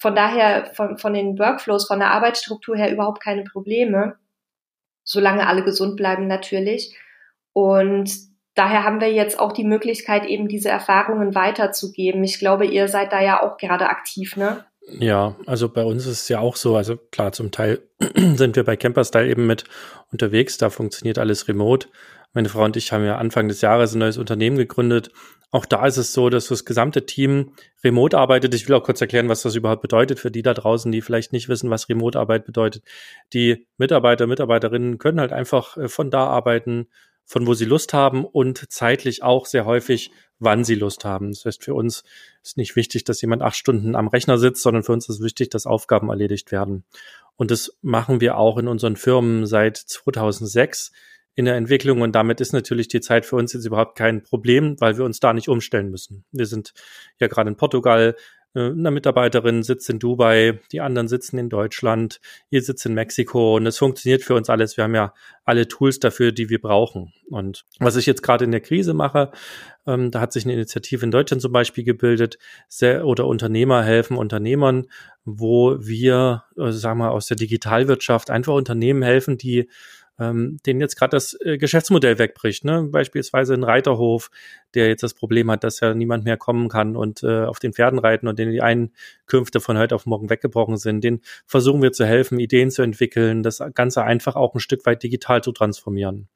von 0.00 0.14
daher 0.14 0.70
von, 0.74 0.96
von 0.96 1.12
den 1.12 1.38
Workflows, 1.38 1.86
von 1.86 1.98
der 1.98 2.12
Arbeitsstruktur 2.12 2.76
her 2.76 2.92
überhaupt 2.92 3.22
keine 3.22 3.44
Probleme, 3.44 4.16
solange 5.04 5.46
alle 5.46 5.64
gesund 5.64 5.96
bleiben 5.96 6.28
natürlich. 6.28 6.96
Und 7.52 8.10
daher 8.54 8.84
haben 8.84 9.00
wir 9.00 9.12
jetzt 9.12 9.38
auch 9.38 9.52
die 9.52 9.64
Möglichkeit, 9.64 10.24
eben 10.24 10.46
diese 10.48 10.68
Erfahrungen 10.68 11.34
weiterzugeben. 11.34 12.22
Ich 12.22 12.38
glaube, 12.38 12.66
ihr 12.66 12.86
seid 12.88 13.12
da 13.12 13.20
ja 13.20 13.42
auch 13.42 13.56
gerade 13.56 13.90
aktiv, 13.90 14.36
ne? 14.36 14.64
Ja, 14.98 15.36
also 15.46 15.68
bei 15.68 15.84
uns 15.84 16.06
ist 16.06 16.22
es 16.22 16.28
ja 16.28 16.40
auch 16.40 16.56
so, 16.56 16.76
also 16.76 16.96
klar, 16.96 17.32
zum 17.32 17.50
Teil 17.50 17.80
sind 18.34 18.56
wir 18.56 18.64
bei 18.64 18.76
Camperstyle 18.76 19.28
eben 19.28 19.46
mit 19.46 19.64
unterwegs, 20.10 20.58
da 20.58 20.70
funktioniert 20.70 21.18
alles 21.18 21.48
remote. 21.48 21.88
Meine 22.32 22.48
Frau 22.48 22.64
und 22.64 22.76
ich 22.76 22.92
haben 22.92 23.04
ja 23.04 23.18
Anfang 23.18 23.48
des 23.48 23.60
Jahres 23.60 23.94
ein 23.94 23.98
neues 23.98 24.16
Unternehmen 24.16 24.56
gegründet. 24.56 25.10
Auch 25.50 25.66
da 25.66 25.84
ist 25.84 25.96
es 25.96 26.12
so, 26.12 26.30
dass 26.30 26.46
das 26.46 26.64
gesamte 26.64 27.04
Team 27.04 27.54
remote 27.82 28.16
arbeitet. 28.16 28.54
Ich 28.54 28.68
will 28.68 28.76
auch 28.76 28.84
kurz 28.84 29.00
erklären, 29.00 29.28
was 29.28 29.42
das 29.42 29.56
überhaupt 29.56 29.82
bedeutet 29.82 30.20
für 30.20 30.30
die 30.30 30.42
da 30.42 30.54
draußen, 30.54 30.92
die 30.92 31.00
vielleicht 31.00 31.32
nicht 31.32 31.48
wissen, 31.48 31.70
was 31.70 31.88
Remote-Arbeit 31.88 32.44
bedeutet. 32.44 32.84
Die 33.32 33.66
Mitarbeiter, 33.78 34.28
Mitarbeiterinnen 34.28 34.98
können 34.98 35.18
halt 35.18 35.32
einfach 35.32 35.76
äh, 35.76 35.88
von 35.88 36.10
da 36.10 36.26
arbeiten, 36.26 36.86
von 37.24 37.48
wo 37.48 37.54
sie 37.54 37.64
Lust 37.64 37.94
haben 37.94 38.24
und 38.24 38.70
zeitlich 38.70 39.24
auch 39.24 39.46
sehr 39.46 39.64
häufig, 39.64 40.12
wann 40.40 40.64
sie 40.64 40.74
Lust 40.74 41.04
haben. 41.04 41.30
Das 41.30 41.44
heißt, 41.44 41.62
für 41.62 41.74
uns 41.74 42.02
ist 42.42 42.56
nicht 42.56 42.74
wichtig, 42.74 43.04
dass 43.04 43.20
jemand 43.20 43.42
acht 43.42 43.56
Stunden 43.56 43.94
am 43.94 44.08
Rechner 44.08 44.38
sitzt, 44.38 44.62
sondern 44.62 44.82
für 44.82 44.92
uns 44.92 45.08
ist 45.08 45.22
wichtig, 45.22 45.50
dass 45.50 45.66
Aufgaben 45.66 46.08
erledigt 46.08 46.50
werden. 46.50 46.84
Und 47.36 47.50
das 47.50 47.78
machen 47.82 48.20
wir 48.20 48.36
auch 48.36 48.58
in 48.58 48.68
unseren 48.68 48.96
Firmen 48.96 49.46
seit 49.46 49.76
2006 49.76 50.92
in 51.34 51.44
der 51.44 51.54
Entwicklung 51.54 52.00
und 52.02 52.12
damit 52.12 52.40
ist 52.40 52.52
natürlich 52.52 52.88
die 52.88 53.00
Zeit 53.00 53.24
für 53.24 53.36
uns 53.36 53.52
jetzt 53.52 53.64
überhaupt 53.64 53.96
kein 53.96 54.22
Problem, 54.22 54.76
weil 54.80 54.98
wir 54.98 55.04
uns 55.04 55.20
da 55.20 55.32
nicht 55.32 55.48
umstellen 55.48 55.90
müssen. 55.90 56.24
Wir 56.32 56.46
sind 56.46 56.74
ja 57.18 57.28
gerade 57.28 57.48
in 57.48 57.56
Portugal, 57.56 58.16
eine 58.54 58.90
Mitarbeiterin 58.90 59.62
sitzt 59.62 59.88
in 59.90 59.98
Dubai, 59.98 60.58
die 60.72 60.80
anderen 60.80 61.06
sitzen 61.06 61.38
in 61.38 61.48
Deutschland, 61.48 62.20
ihr 62.50 62.62
sitzt 62.62 62.84
in 62.84 62.94
Mexiko 62.94 63.56
und 63.56 63.66
es 63.66 63.78
funktioniert 63.78 64.22
für 64.22 64.34
uns 64.34 64.50
alles. 64.50 64.76
Wir 64.76 64.84
haben 64.84 64.94
ja 64.94 65.14
alle 65.44 65.68
Tools 65.68 66.00
dafür, 66.00 66.32
die 66.32 66.48
wir 66.48 66.60
brauchen. 66.60 67.12
Und 67.28 67.64
was 67.78 67.96
ich 67.96 68.06
jetzt 68.06 68.22
gerade 68.22 68.44
in 68.44 68.50
der 68.50 68.60
Krise 68.60 68.92
mache, 68.92 69.30
ähm, 69.86 70.10
da 70.10 70.20
hat 70.20 70.32
sich 70.32 70.44
eine 70.44 70.54
Initiative 70.54 71.04
in 71.04 71.12
Deutschland 71.12 71.42
zum 71.42 71.52
Beispiel 71.52 71.84
gebildet, 71.84 72.38
sehr, 72.68 73.06
oder 73.06 73.26
Unternehmer 73.26 73.84
helfen 73.84 74.16
Unternehmern, 74.16 74.86
wo 75.24 75.76
wir, 75.78 76.44
also 76.56 76.76
sagen 76.78 76.98
wir, 76.98 77.12
aus 77.12 77.26
der 77.26 77.36
Digitalwirtschaft 77.36 78.30
einfach 78.30 78.54
Unternehmen 78.54 79.02
helfen, 79.02 79.38
die 79.38 79.68
ähm, 80.20 80.58
denen 80.66 80.80
jetzt 80.80 80.96
gerade 80.96 81.16
das 81.16 81.36
äh, 81.40 81.58
Geschäftsmodell 81.58 82.18
wegbricht. 82.18 82.64
Ne? 82.64 82.84
Beispielsweise 82.84 83.54
ein 83.54 83.64
Reiterhof, 83.64 84.30
der 84.74 84.88
jetzt 84.88 85.02
das 85.02 85.14
Problem 85.14 85.50
hat, 85.50 85.64
dass 85.64 85.80
ja 85.80 85.94
niemand 85.94 86.24
mehr 86.24 86.36
kommen 86.36 86.68
kann 86.68 86.96
und 86.96 87.22
äh, 87.22 87.44
auf 87.44 87.58
den 87.58 87.72
Pferden 87.72 87.98
reiten 87.98 88.28
und 88.28 88.38
denen 88.38 88.52
die 88.52 88.62
Einkünfte 89.30 89.60
von 89.60 89.78
heute 89.78 89.94
auf 89.94 90.06
morgen 90.06 90.28
weggebrochen 90.28 90.76
sind. 90.76 91.04
Den 91.04 91.20
versuchen 91.46 91.82
wir 91.82 91.92
zu 91.92 92.04
helfen, 92.04 92.40
Ideen 92.40 92.70
zu 92.70 92.82
entwickeln, 92.82 93.44
das 93.44 93.62
Ganze 93.74 94.02
einfach 94.02 94.34
auch 94.34 94.54
ein 94.54 94.60
Stück 94.60 94.84
weit 94.86 95.02
digital 95.04 95.42
zu 95.42 95.52
transformieren. 95.52 96.28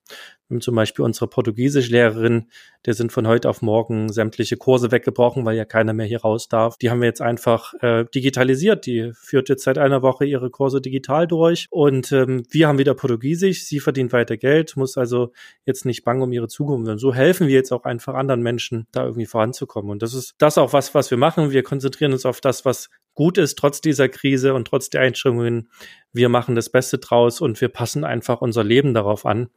Zum 0.60 0.74
Beispiel 0.74 1.04
unsere 1.04 1.26
Portugiesischlehrerin, 1.26 2.50
der 2.84 2.92
sind 2.92 3.12
von 3.12 3.26
heute 3.26 3.48
auf 3.48 3.62
morgen 3.62 4.12
sämtliche 4.12 4.58
Kurse 4.58 4.92
weggebrochen, 4.92 5.44
weil 5.46 5.56
ja 5.56 5.64
keiner 5.64 5.94
mehr 5.94 6.04
hier 6.04 6.20
raus 6.20 6.48
darf. 6.48 6.76
Die 6.76 6.90
haben 6.90 7.00
wir 7.00 7.08
jetzt 7.08 7.22
einfach 7.22 7.72
äh, 7.80 8.04
digitalisiert. 8.14 8.84
Die 8.84 9.10
führt 9.14 9.48
jetzt 9.48 9.64
seit 9.64 9.78
einer 9.78 10.02
Woche 10.02 10.26
ihre 10.26 10.50
Kurse 10.50 10.82
digital 10.82 11.26
durch 11.26 11.66
und 11.70 12.12
ähm, 12.12 12.44
wir 12.50 12.68
haben 12.68 12.78
wieder 12.78 12.94
Portugiesisch. 12.94 13.64
Sie 13.64 13.80
verdient 13.80 14.12
weiter 14.12 14.36
Geld, 14.36 14.76
muss 14.76 14.98
also 14.98 15.32
jetzt 15.64 15.86
nicht 15.86 16.04
bangen 16.04 16.22
um 16.22 16.32
ihre 16.32 16.48
Zukunft. 16.48 16.90
Und 16.90 16.98
so 16.98 17.14
helfen 17.14 17.48
wir 17.48 17.54
jetzt 17.54 17.72
auch 17.72 17.84
einfach 17.84 18.14
anderen 18.14 18.42
Menschen, 18.42 18.86
da 18.92 19.04
irgendwie 19.04 19.26
voranzukommen. 19.26 19.90
Und 19.90 20.02
das 20.02 20.12
ist 20.12 20.34
das 20.36 20.58
auch 20.58 20.74
was, 20.74 20.94
was 20.94 21.10
wir 21.10 21.18
machen. 21.18 21.52
Wir 21.52 21.62
konzentrieren 21.62 22.12
uns 22.12 22.26
auf 22.26 22.42
das, 22.42 22.66
was 22.66 22.83
gut 23.14 23.38
ist, 23.38 23.56
trotz 23.56 23.80
dieser 23.80 24.08
Krise 24.08 24.54
und 24.54 24.66
trotz 24.66 24.90
der 24.90 25.02
Einschränkungen. 25.02 25.70
Wir 26.12 26.28
machen 26.28 26.54
das 26.54 26.70
Beste 26.70 26.99
draus 26.99 27.40
und 27.40 27.60
wir 27.60 27.68
passen 27.68 28.04
einfach 28.04 28.40
unser 28.40 28.64
Leben 28.64 28.94
darauf 28.94 29.25
an 29.26 29.50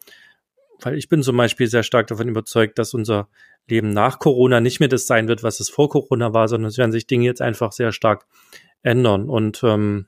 weil 0.81 0.97
ich 0.97 1.09
bin 1.09 1.23
zum 1.23 1.37
Beispiel 1.37 1.67
sehr 1.67 1.83
stark 1.83 2.07
davon 2.07 2.27
überzeugt, 2.27 2.77
dass 2.79 2.93
unser 2.93 3.29
Leben 3.67 3.89
nach 3.89 4.19
Corona 4.19 4.61
nicht 4.61 4.79
mehr 4.79 4.89
das 4.89 5.07
sein 5.07 5.27
wird, 5.27 5.43
was 5.43 5.59
es 5.59 5.69
vor 5.69 5.89
Corona 5.89 6.33
war, 6.33 6.47
sondern 6.47 6.69
es 6.69 6.77
werden 6.77 6.91
sich 6.91 7.07
Dinge 7.07 7.25
jetzt 7.25 7.41
einfach 7.41 7.71
sehr 7.71 7.91
stark 7.91 8.25
ändern. 8.83 9.29
Und 9.29 9.61
ähm, 9.63 10.07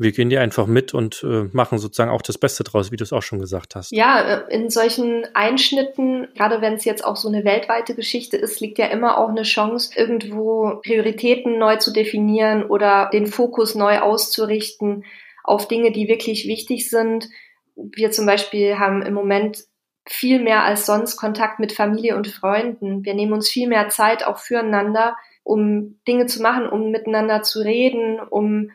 wir 0.00 0.12
gehen 0.12 0.30
die 0.30 0.38
einfach 0.38 0.66
mit 0.66 0.94
und 0.94 1.22
äh, 1.24 1.44
machen 1.52 1.78
sozusagen 1.78 2.10
auch 2.10 2.22
das 2.22 2.38
Beste 2.38 2.64
draus, 2.64 2.90
wie 2.90 2.96
du 2.96 3.04
es 3.04 3.12
auch 3.12 3.22
schon 3.22 3.38
gesagt 3.38 3.74
hast. 3.74 3.92
Ja, 3.92 4.20
äh, 4.20 4.54
in 4.54 4.70
solchen 4.70 5.26
Einschnitten, 5.34 6.26
gerade 6.34 6.62
wenn 6.62 6.72
es 6.72 6.86
jetzt 6.86 7.04
auch 7.04 7.16
so 7.16 7.28
eine 7.28 7.44
weltweite 7.44 7.94
Geschichte 7.94 8.38
ist, 8.38 8.60
liegt 8.60 8.78
ja 8.78 8.86
immer 8.86 9.18
auch 9.18 9.28
eine 9.28 9.42
Chance, 9.42 9.92
irgendwo 9.94 10.80
Prioritäten 10.82 11.58
neu 11.58 11.76
zu 11.76 11.92
definieren 11.92 12.64
oder 12.64 13.10
den 13.12 13.26
Fokus 13.26 13.74
neu 13.74 13.98
auszurichten 13.98 15.04
auf 15.44 15.68
Dinge, 15.68 15.92
die 15.92 16.08
wirklich 16.08 16.46
wichtig 16.48 16.88
sind. 16.88 17.28
Wir 17.76 18.10
zum 18.10 18.24
Beispiel 18.24 18.78
haben 18.78 19.02
im 19.02 19.12
Moment 19.12 19.64
viel 20.06 20.40
mehr 20.40 20.64
als 20.64 20.86
sonst 20.86 21.18
Kontakt 21.18 21.60
mit 21.60 21.72
Familie 21.72 22.16
und 22.16 22.26
Freunden. 22.26 23.04
Wir 23.04 23.12
nehmen 23.12 23.34
uns 23.34 23.50
viel 23.50 23.68
mehr 23.68 23.90
Zeit 23.90 24.24
auch 24.24 24.38
füreinander, 24.38 25.14
um 25.42 26.00
Dinge 26.08 26.24
zu 26.24 26.40
machen, 26.40 26.66
um 26.66 26.90
miteinander 26.90 27.42
zu 27.42 27.60
reden, 27.60 28.18
um 28.18 28.70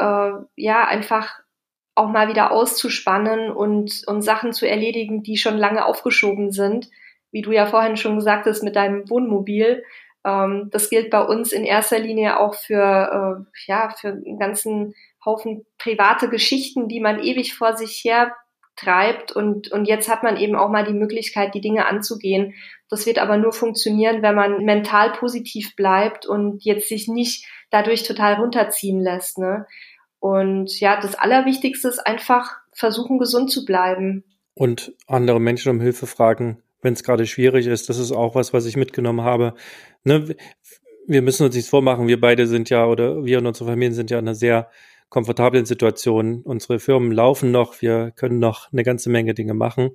äh, 0.00 0.32
ja 0.56 0.84
einfach 0.86 1.40
auch 1.94 2.08
mal 2.08 2.28
wieder 2.28 2.50
auszuspannen 2.50 3.50
und, 3.50 4.02
und 4.06 4.22
Sachen 4.22 4.52
zu 4.52 4.68
erledigen, 4.68 5.22
die 5.22 5.36
schon 5.36 5.58
lange 5.58 5.84
aufgeschoben 5.84 6.50
sind. 6.50 6.88
Wie 7.30 7.42
du 7.42 7.52
ja 7.52 7.66
vorhin 7.66 7.96
schon 7.96 8.16
gesagt 8.16 8.46
hast 8.46 8.62
mit 8.62 8.74
deinem 8.74 9.08
Wohnmobil. 9.10 9.84
Ähm, 10.24 10.68
das 10.72 10.90
gilt 10.90 11.10
bei 11.10 11.22
uns 11.22 11.52
in 11.52 11.64
erster 11.64 11.98
Linie 11.98 12.40
auch 12.40 12.54
für, 12.54 13.44
äh, 13.46 13.60
ja, 13.66 13.90
für 13.90 14.08
einen 14.08 14.38
ganzen 14.38 14.94
Haufen 15.24 15.66
private 15.78 16.28
Geschichten, 16.28 16.88
die 16.88 17.00
man 17.00 17.22
ewig 17.22 17.54
vor 17.54 17.76
sich 17.76 18.02
her 18.04 18.34
treibt 18.76 19.32
und, 19.32 19.70
und 19.70 19.86
jetzt 19.86 20.08
hat 20.08 20.22
man 20.22 20.38
eben 20.38 20.56
auch 20.56 20.70
mal 20.70 20.84
die 20.84 20.94
Möglichkeit, 20.94 21.54
die 21.54 21.60
Dinge 21.60 21.86
anzugehen. 21.86 22.54
Das 22.88 23.04
wird 23.04 23.18
aber 23.18 23.36
nur 23.36 23.52
funktionieren, 23.52 24.22
wenn 24.22 24.34
man 24.34 24.64
mental 24.64 25.12
positiv 25.12 25.76
bleibt 25.76 26.24
und 26.24 26.64
jetzt 26.64 26.88
sich 26.88 27.06
nicht 27.06 27.46
dadurch 27.70 28.02
total 28.02 28.34
runterziehen 28.34 29.00
lässt. 29.00 29.38
Ne? 29.38 29.66
Und 30.18 30.78
ja, 30.80 31.00
das 31.00 31.14
Allerwichtigste 31.14 31.88
ist 31.88 32.06
einfach 32.06 32.58
versuchen, 32.72 33.18
gesund 33.18 33.50
zu 33.50 33.64
bleiben. 33.64 34.24
Und 34.54 34.92
andere 35.06 35.40
Menschen 35.40 35.70
um 35.70 35.80
Hilfe 35.80 36.06
fragen, 36.06 36.62
wenn 36.82 36.92
es 36.92 37.02
gerade 37.02 37.26
schwierig 37.26 37.66
ist. 37.66 37.88
Das 37.88 37.98
ist 37.98 38.12
auch 38.12 38.34
was, 38.34 38.52
was 38.52 38.66
ich 38.66 38.76
mitgenommen 38.76 39.22
habe. 39.22 39.54
Ne? 40.04 40.34
Wir 41.06 41.22
müssen 41.22 41.44
uns 41.46 41.54
nichts 41.54 41.70
vormachen. 41.70 42.08
Wir 42.08 42.20
beide 42.20 42.46
sind 42.46 42.70
ja, 42.70 42.86
oder 42.86 43.24
wir 43.24 43.38
und 43.38 43.46
unsere 43.46 43.70
Familien 43.70 43.94
sind 43.94 44.10
ja 44.10 44.18
in 44.18 44.26
einer 44.26 44.34
sehr 44.34 44.70
komfortablen 45.08 45.66
Situation. 45.66 46.42
Unsere 46.42 46.78
Firmen 46.78 47.12
laufen 47.12 47.50
noch, 47.50 47.82
wir 47.82 48.12
können 48.12 48.38
noch 48.38 48.72
eine 48.72 48.84
ganze 48.84 49.10
Menge 49.10 49.34
Dinge 49.34 49.54
machen. 49.54 49.90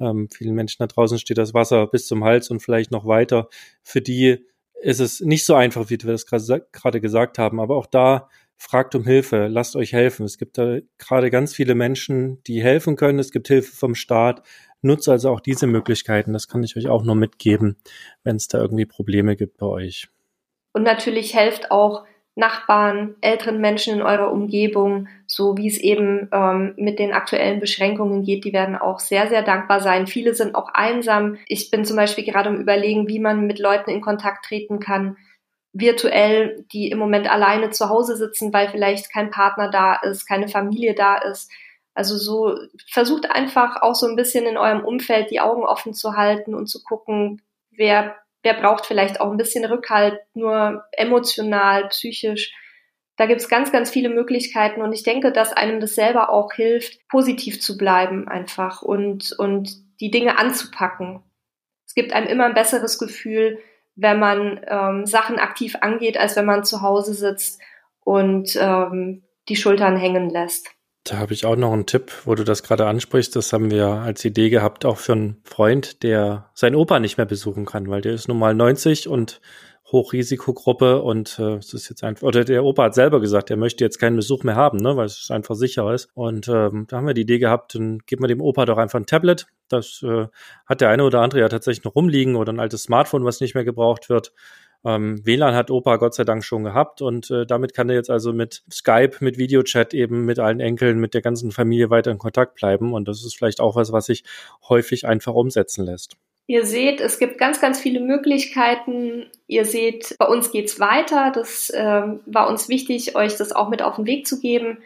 Ähm, 0.00 0.28
vielen 0.28 0.54
Menschen 0.54 0.78
da 0.80 0.86
draußen 0.88 1.18
steht 1.18 1.38
das 1.38 1.54
Wasser 1.54 1.86
bis 1.86 2.06
zum 2.06 2.24
Hals 2.24 2.50
und 2.50 2.60
vielleicht 2.60 2.90
noch 2.90 3.06
weiter. 3.06 3.48
Für 3.82 4.02
die 4.02 4.44
ist 4.82 5.00
es 5.00 5.20
nicht 5.20 5.44
so 5.44 5.54
einfach, 5.54 5.90
wie 5.90 5.98
wir 6.00 6.12
das 6.12 6.26
gerade 6.26 7.00
gesagt 7.00 7.38
haben. 7.38 7.60
Aber 7.60 7.76
auch 7.76 7.86
da 7.86 8.28
fragt 8.56 8.94
um 8.94 9.04
Hilfe, 9.04 9.48
lasst 9.48 9.76
euch 9.76 9.92
helfen. 9.92 10.24
Es 10.24 10.38
gibt 10.38 10.58
da 10.58 10.78
gerade 10.98 11.30
ganz 11.30 11.54
viele 11.54 11.74
Menschen, 11.74 12.42
die 12.44 12.62
helfen 12.62 12.96
können. 12.96 13.18
Es 13.18 13.30
gibt 13.30 13.48
Hilfe 13.48 13.74
vom 13.74 13.94
Staat. 13.94 14.42
Nutzt 14.82 15.08
also 15.08 15.30
auch 15.30 15.40
diese 15.40 15.66
Möglichkeiten. 15.66 16.32
Das 16.32 16.48
kann 16.48 16.62
ich 16.62 16.76
euch 16.76 16.88
auch 16.88 17.02
nur 17.02 17.16
mitgeben, 17.16 17.76
wenn 18.22 18.36
es 18.36 18.48
da 18.48 18.58
irgendwie 18.58 18.86
Probleme 18.86 19.36
gibt 19.36 19.58
bei 19.58 19.66
euch. 19.66 20.08
Und 20.72 20.82
natürlich 20.82 21.34
helft 21.34 21.70
auch 21.70 22.04
Nachbarn, 22.36 23.16
älteren 23.22 23.62
Menschen 23.62 23.94
in 23.94 24.02
eurer 24.02 24.30
Umgebung, 24.30 25.08
so 25.26 25.56
wie 25.56 25.68
es 25.68 25.78
eben 25.78 26.28
ähm, 26.32 26.74
mit 26.76 26.98
den 26.98 27.14
aktuellen 27.14 27.60
Beschränkungen 27.60 28.24
geht, 28.24 28.44
die 28.44 28.52
werden 28.52 28.76
auch 28.76 29.00
sehr, 29.00 29.26
sehr 29.28 29.42
dankbar 29.42 29.80
sein. 29.80 30.06
Viele 30.06 30.34
sind 30.34 30.54
auch 30.54 30.68
einsam. 30.74 31.38
Ich 31.46 31.70
bin 31.70 31.86
zum 31.86 31.96
Beispiel 31.96 32.24
gerade 32.24 32.50
am 32.50 32.60
Überlegen, 32.60 33.08
wie 33.08 33.18
man 33.18 33.46
mit 33.46 33.58
Leuten 33.58 33.88
in 33.88 34.02
Kontakt 34.02 34.44
treten 34.44 34.80
kann, 34.80 35.16
virtuell, 35.72 36.66
die 36.72 36.90
im 36.90 36.98
Moment 36.98 37.30
alleine 37.30 37.70
zu 37.70 37.88
Hause 37.88 38.16
sitzen, 38.16 38.52
weil 38.52 38.68
vielleicht 38.68 39.10
kein 39.10 39.30
Partner 39.30 39.70
da 39.70 39.94
ist, 39.94 40.26
keine 40.26 40.48
Familie 40.48 40.94
da 40.94 41.16
ist. 41.16 41.50
Also 41.94 42.18
so 42.18 42.54
versucht 42.86 43.30
einfach 43.30 43.80
auch 43.80 43.94
so 43.94 44.06
ein 44.06 44.16
bisschen 44.16 44.44
in 44.44 44.58
eurem 44.58 44.84
Umfeld 44.84 45.30
die 45.30 45.40
Augen 45.40 45.64
offen 45.64 45.94
zu 45.94 46.16
halten 46.16 46.54
und 46.54 46.66
zu 46.66 46.82
gucken, 46.82 47.40
wer 47.70 48.14
wer 48.46 48.54
braucht 48.54 48.86
vielleicht 48.86 49.20
auch 49.20 49.32
ein 49.32 49.36
bisschen 49.36 49.64
Rückhalt, 49.64 50.20
nur 50.34 50.84
emotional, 50.92 51.88
psychisch. 51.88 52.54
Da 53.16 53.26
gibt 53.26 53.40
es 53.40 53.48
ganz, 53.48 53.72
ganz 53.72 53.90
viele 53.90 54.08
Möglichkeiten 54.08 54.82
und 54.82 54.92
ich 54.92 55.02
denke, 55.02 55.32
dass 55.32 55.52
einem 55.52 55.80
das 55.80 55.96
selber 55.96 56.30
auch 56.30 56.52
hilft, 56.52 57.08
positiv 57.08 57.60
zu 57.60 57.76
bleiben 57.76 58.28
einfach 58.28 58.82
und, 58.82 59.32
und 59.36 59.70
die 60.00 60.12
Dinge 60.12 60.38
anzupacken. 60.38 61.24
Es 61.88 61.94
gibt 61.94 62.12
einem 62.12 62.28
immer 62.28 62.44
ein 62.44 62.54
besseres 62.54 63.00
Gefühl, 63.00 63.58
wenn 63.96 64.20
man 64.20 64.60
ähm, 64.68 65.06
Sachen 65.06 65.40
aktiv 65.40 65.74
angeht, 65.80 66.16
als 66.16 66.36
wenn 66.36 66.44
man 66.44 66.62
zu 66.62 66.82
Hause 66.82 67.14
sitzt 67.14 67.60
und 68.04 68.56
ähm, 68.60 69.24
die 69.48 69.56
Schultern 69.56 69.96
hängen 69.96 70.30
lässt. 70.30 70.75
Da 71.08 71.18
habe 71.18 71.34
ich 71.34 71.46
auch 71.46 71.54
noch 71.54 71.72
einen 71.72 71.86
Tipp, 71.86 72.10
wo 72.24 72.34
du 72.34 72.42
das 72.42 72.64
gerade 72.64 72.86
ansprichst. 72.86 73.36
Das 73.36 73.52
haben 73.52 73.70
wir 73.70 73.86
als 73.86 74.24
Idee 74.24 74.50
gehabt, 74.50 74.84
auch 74.84 74.98
für 74.98 75.12
einen 75.12 75.40
Freund, 75.44 76.02
der 76.02 76.50
seinen 76.52 76.74
Opa 76.74 76.98
nicht 76.98 77.16
mehr 77.16 77.26
besuchen 77.26 77.64
kann, 77.64 77.88
weil 77.88 78.00
der 78.00 78.12
ist 78.12 78.26
nun 78.26 78.40
mal 78.40 78.54
90 78.54 79.06
und 79.06 79.40
Hochrisikogruppe 79.92 81.00
und 81.00 81.38
äh, 81.38 81.58
es 81.58 81.72
ist 81.72 81.88
jetzt 81.88 82.02
einfach, 82.02 82.26
oder 82.26 82.44
der 82.44 82.64
Opa 82.64 82.82
hat 82.84 82.96
selber 82.96 83.20
gesagt, 83.20 83.50
er 83.50 83.56
möchte 83.56 83.84
jetzt 83.84 84.00
keinen 84.00 84.16
Besuch 84.16 84.42
mehr 84.42 84.56
haben, 84.56 84.78
ne, 84.78 84.96
weil 84.96 85.06
es 85.06 85.30
einfach 85.30 85.54
sicher 85.54 85.94
ist. 85.94 86.08
Und 86.14 86.48
ähm, 86.48 86.86
da 86.88 86.96
haben 86.96 87.06
wir 87.06 87.14
die 87.14 87.20
Idee 87.20 87.38
gehabt, 87.38 87.76
dann 87.76 88.00
geben 88.00 88.24
wir 88.24 88.28
dem 88.28 88.40
Opa 88.40 88.64
doch 88.64 88.78
einfach 88.78 88.98
ein 88.98 89.06
Tablet. 89.06 89.46
Das 89.68 90.02
äh, 90.02 90.26
hat 90.66 90.80
der 90.80 90.88
eine 90.88 91.04
oder 91.04 91.20
andere 91.20 91.40
ja 91.40 91.48
tatsächlich 91.48 91.84
noch 91.84 91.94
rumliegen 91.94 92.34
oder 92.34 92.52
ein 92.52 92.58
altes 92.58 92.82
Smartphone, 92.82 93.24
was 93.24 93.40
nicht 93.40 93.54
mehr 93.54 93.64
gebraucht 93.64 94.08
wird. 94.08 94.32
Ähm, 94.86 95.20
WLAN 95.26 95.56
hat 95.56 95.72
Opa 95.72 95.96
Gott 95.96 96.14
sei 96.14 96.22
Dank 96.22 96.44
schon 96.44 96.62
gehabt 96.62 97.02
und 97.02 97.28
äh, 97.32 97.44
damit 97.44 97.74
kann 97.74 97.88
er 97.88 97.96
jetzt 97.96 98.10
also 98.10 98.32
mit 98.32 98.62
Skype, 98.70 99.16
mit 99.18 99.36
Videochat 99.36 99.94
eben 99.94 100.24
mit 100.24 100.38
allen 100.38 100.60
Enkeln, 100.60 101.00
mit 101.00 101.12
der 101.12 101.22
ganzen 101.22 101.50
Familie 101.50 101.90
weiter 101.90 102.12
in 102.12 102.18
Kontakt 102.18 102.54
bleiben 102.54 102.94
und 102.94 103.08
das 103.08 103.24
ist 103.24 103.36
vielleicht 103.36 103.60
auch 103.60 103.74
was, 103.74 103.90
was 103.90 104.06
sich 104.06 104.22
häufig 104.68 105.04
einfach 105.04 105.34
umsetzen 105.34 105.84
lässt. 105.84 106.16
Ihr 106.46 106.64
seht, 106.64 107.00
es 107.00 107.18
gibt 107.18 107.38
ganz, 107.38 107.60
ganz 107.60 107.80
viele 107.80 107.98
Möglichkeiten. 107.98 109.26
Ihr 109.48 109.64
seht, 109.64 110.14
bei 110.20 110.26
uns 110.26 110.52
geht's 110.52 110.78
weiter. 110.78 111.32
Das 111.34 111.72
ähm, 111.74 112.20
war 112.26 112.48
uns 112.48 112.68
wichtig, 112.68 113.16
euch 113.16 113.36
das 113.36 113.50
auch 113.50 113.68
mit 113.68 113.82
auf 113.82 113.96
den 113.96 114.06
Weg 114.06 114.28
zu 114.28 114.38
geben. 114.38 114.78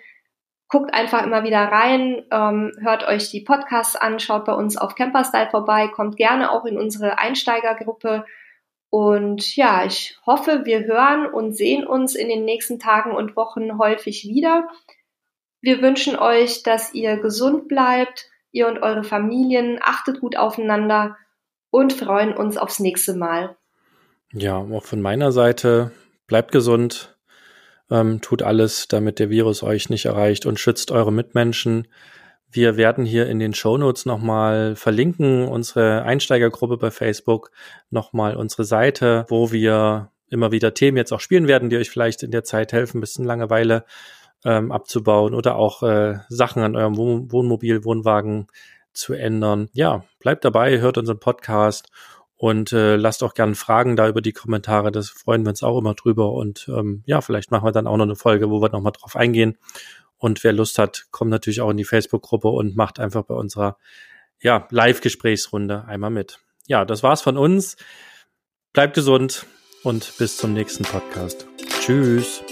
Guckt 0.69 0.95
einfach 0.95 1.23
immer 1.23 1.45
wieder 1.45 1.61
rein, 1.61 2.25
ähm, 2.31 2.73
hört 2.81 3.07
euch 3.07 3.31
die 3.31 3.41
Podcasts 3.43 3.97
an, 3.97 4.21
schaut 4.21 4.47
bei 4.47 4.55
uns 4.55 4.79
auf 4.79 4.95
Camperstyle 4.95 5.51
vorbei, 5.51 5.89
kommt 5.89 6.17
gerne 6.17 6.51
auch 6.51 6.65
in 6.65 6.79
unsere 6.79 7.19
Einsteigergruppe. 7.19 8.25
Und 8.91 9.55
ja, 9.55 9.85
ich 9.85 10.19
hoffe, 10.27 10.63
wir 10.65 10.85
hören 10.85 11.27
und 11.27 11.57
sehen 11.57 11.87
uns 11.87 12.17
in 12.17 12.29
den 12.29 12.45
nächsten 12.45 12.81
Tagen 12.81 13.13
und 13.13 13.37
Wochen 13.37 13.79
häufig 13.79 14.25
wieder. 14.25 14.69
Wir 15.61 15.81
wünschen 15.81 16.17
euch, 16.17 16.65
dass 16.65 16.93
ihr 16.93 17.17
gesund 17.17 17.69
bleibt, 17.69 18.29
ihr 18.51 18.67
und 18.67 18.83
eure 18.83 19.05
Familien, 19.05 19.79
achtet 19.81 20.21
gut 20.21 20.37
aufeinander 20.37 21.17
und 21.71 21.93
freuen 21.93 22.37
uns 22.37 22.57
aufs 22.57 22.81
nächste 22.81 23.15
Mal. 23.15 23.57
Ja, 24.33 24.57
auch 24.57 24.85
von 24.85 25.01
meiner 25.01 25.31
Seite, 25.31 25.93
bleibt 26.27 26.51
gesund, 26.51 27.17
ähm, 27.91 28.21
tut 28.21 28.43
alles, 28.43 28.89
damit 28.89 29.19
der 29.19 29.31
Virus 29.31 29.63
euch 29.63 29.91
nicht 29.91 30.07
erreicht 30.07 30.47
und 30.47 30.59
schützt 30.59 30.91
eure 30.91 31.13
Mitmenschen. 31.13 31.89
Wir 32.53 32.77
werden 32.77 33.05
hier 33.05 33.29
in 33.29 33.39
den 33.39 33.55
Shownotes 33.55 34.07
nochmal 34.07 34.75
verlinken, 34.75 35.47
unsere 35.47 36.03
Einsteigergruppe 36.03 36.77
bei 36.79 36.91
Facebook, 36.91 37.53
nochmal 37.91 38.37
unsere 38.37 38.65
Seite, 38.65 39.25
wo 39.29 39.53
wir 39.53 40.11
immer 40.31 40.51
wieder 40.51 40.75
Themen 40.75 40.97
jetzt 40.97 41.13
auch 41.13 41.21
spielen 41.21 41.49
werden, 41.49 41.71
die 41.71 41.77
euch 41.77 41.91
vielleicht 41.91 42.23
in 42.23 42.31
der 42.31 42.45
Zeit 42.45 42.73
helfen, 42.73 42.99
ein 42.99 43.01
bisschen 43.01 43.25
Langeweile 43.25 43.85
ähm, 44.45 44.73
abzubauen 44.73 45.35
oder 45.35 45.57
auch 45.57 45.83
äh, 45.83 46.19
Sachen 46.29 46.63
an 46.63 46.77
eurem 46.77 46.97
Wohn 46.97 47.31
Wohnmobil, 47.31 47.85
Wohnwagen 47.85 48.47
zu 48.93 49.15
ändern. 49.15 49.69
Ja, 49.73 50.05
bleibt 50.19 50.45
dabei, 50.45 50.81
hört 50.81 50.99
unseren 50.99 51.21
Podcast 51.21 51.89
und 52.37 52.73
äh, 52.73 52.97
lasst 52.97 53.23
auch 53.23 53.35
gerne 53.35 53.55
Fragen 53.55 53.97
da 53.97 54.09
über 54.09 54.23
die 54.23 54.33
Kommentare. 54.33 54.91
Das 54.91 55.11
freuen 55.11 55.45
wir 55.45 55.51
uns 55.51 55.63
auch 55.63 55.79
immer 55.79 55.95
drüber. 55.95 56.33
Und 56.33 56.71
ähm, 56.75 57.03
ja, 57.07 57.21
vielleicht 57.21 57.51
machen 57.51 57.67
wir 57.67 57.73
dann 57.73 57.87
auch 57.87 57.99
noch 57.99 58.05
eine 58.05 58.17
Folge, 58.17 58.51
wo 58.51 58.63
wir 58.63 58.71
nochmal 58.71 58.93
drauf 58.93 59.15
eingehen. 59.15 59.59
Und 60.21 60.45
wer 60.45 60.53
Lust 60.53 60.79
hat, 60.79 61.07
kommt 61.11 61.31
natürlich 61.31 61.63
auch 61.63 61.71
in 61.71 61.79
die 61.79 61.85
Facebook-Gruppe 61.85 62.49
und 62.49 62.77
macht 62.77 63.01
einfach 63.01 63.25
bei 63.25 63.35
unserer 63.35 63.79
ja, 64.39 64.69
Live-Gesprächsrunde 64.71 65.87
einmal 65.87 66.11
mit. 66.11 66.41
Ja, 66.67 66.85
das 66.85 67.03
war's 67.03 67.23
von 67.23 67.39
uns. 67.39 67.77
Bleibt 68.75 68.95
gesund 68.95 69.47
und 69.83 70.13
bis 70.19 70.37
zum 70.37 70.53
nächsten 70.53 70.85
Podcast. 70.85 71.47
Tschüss. 71.81 72.43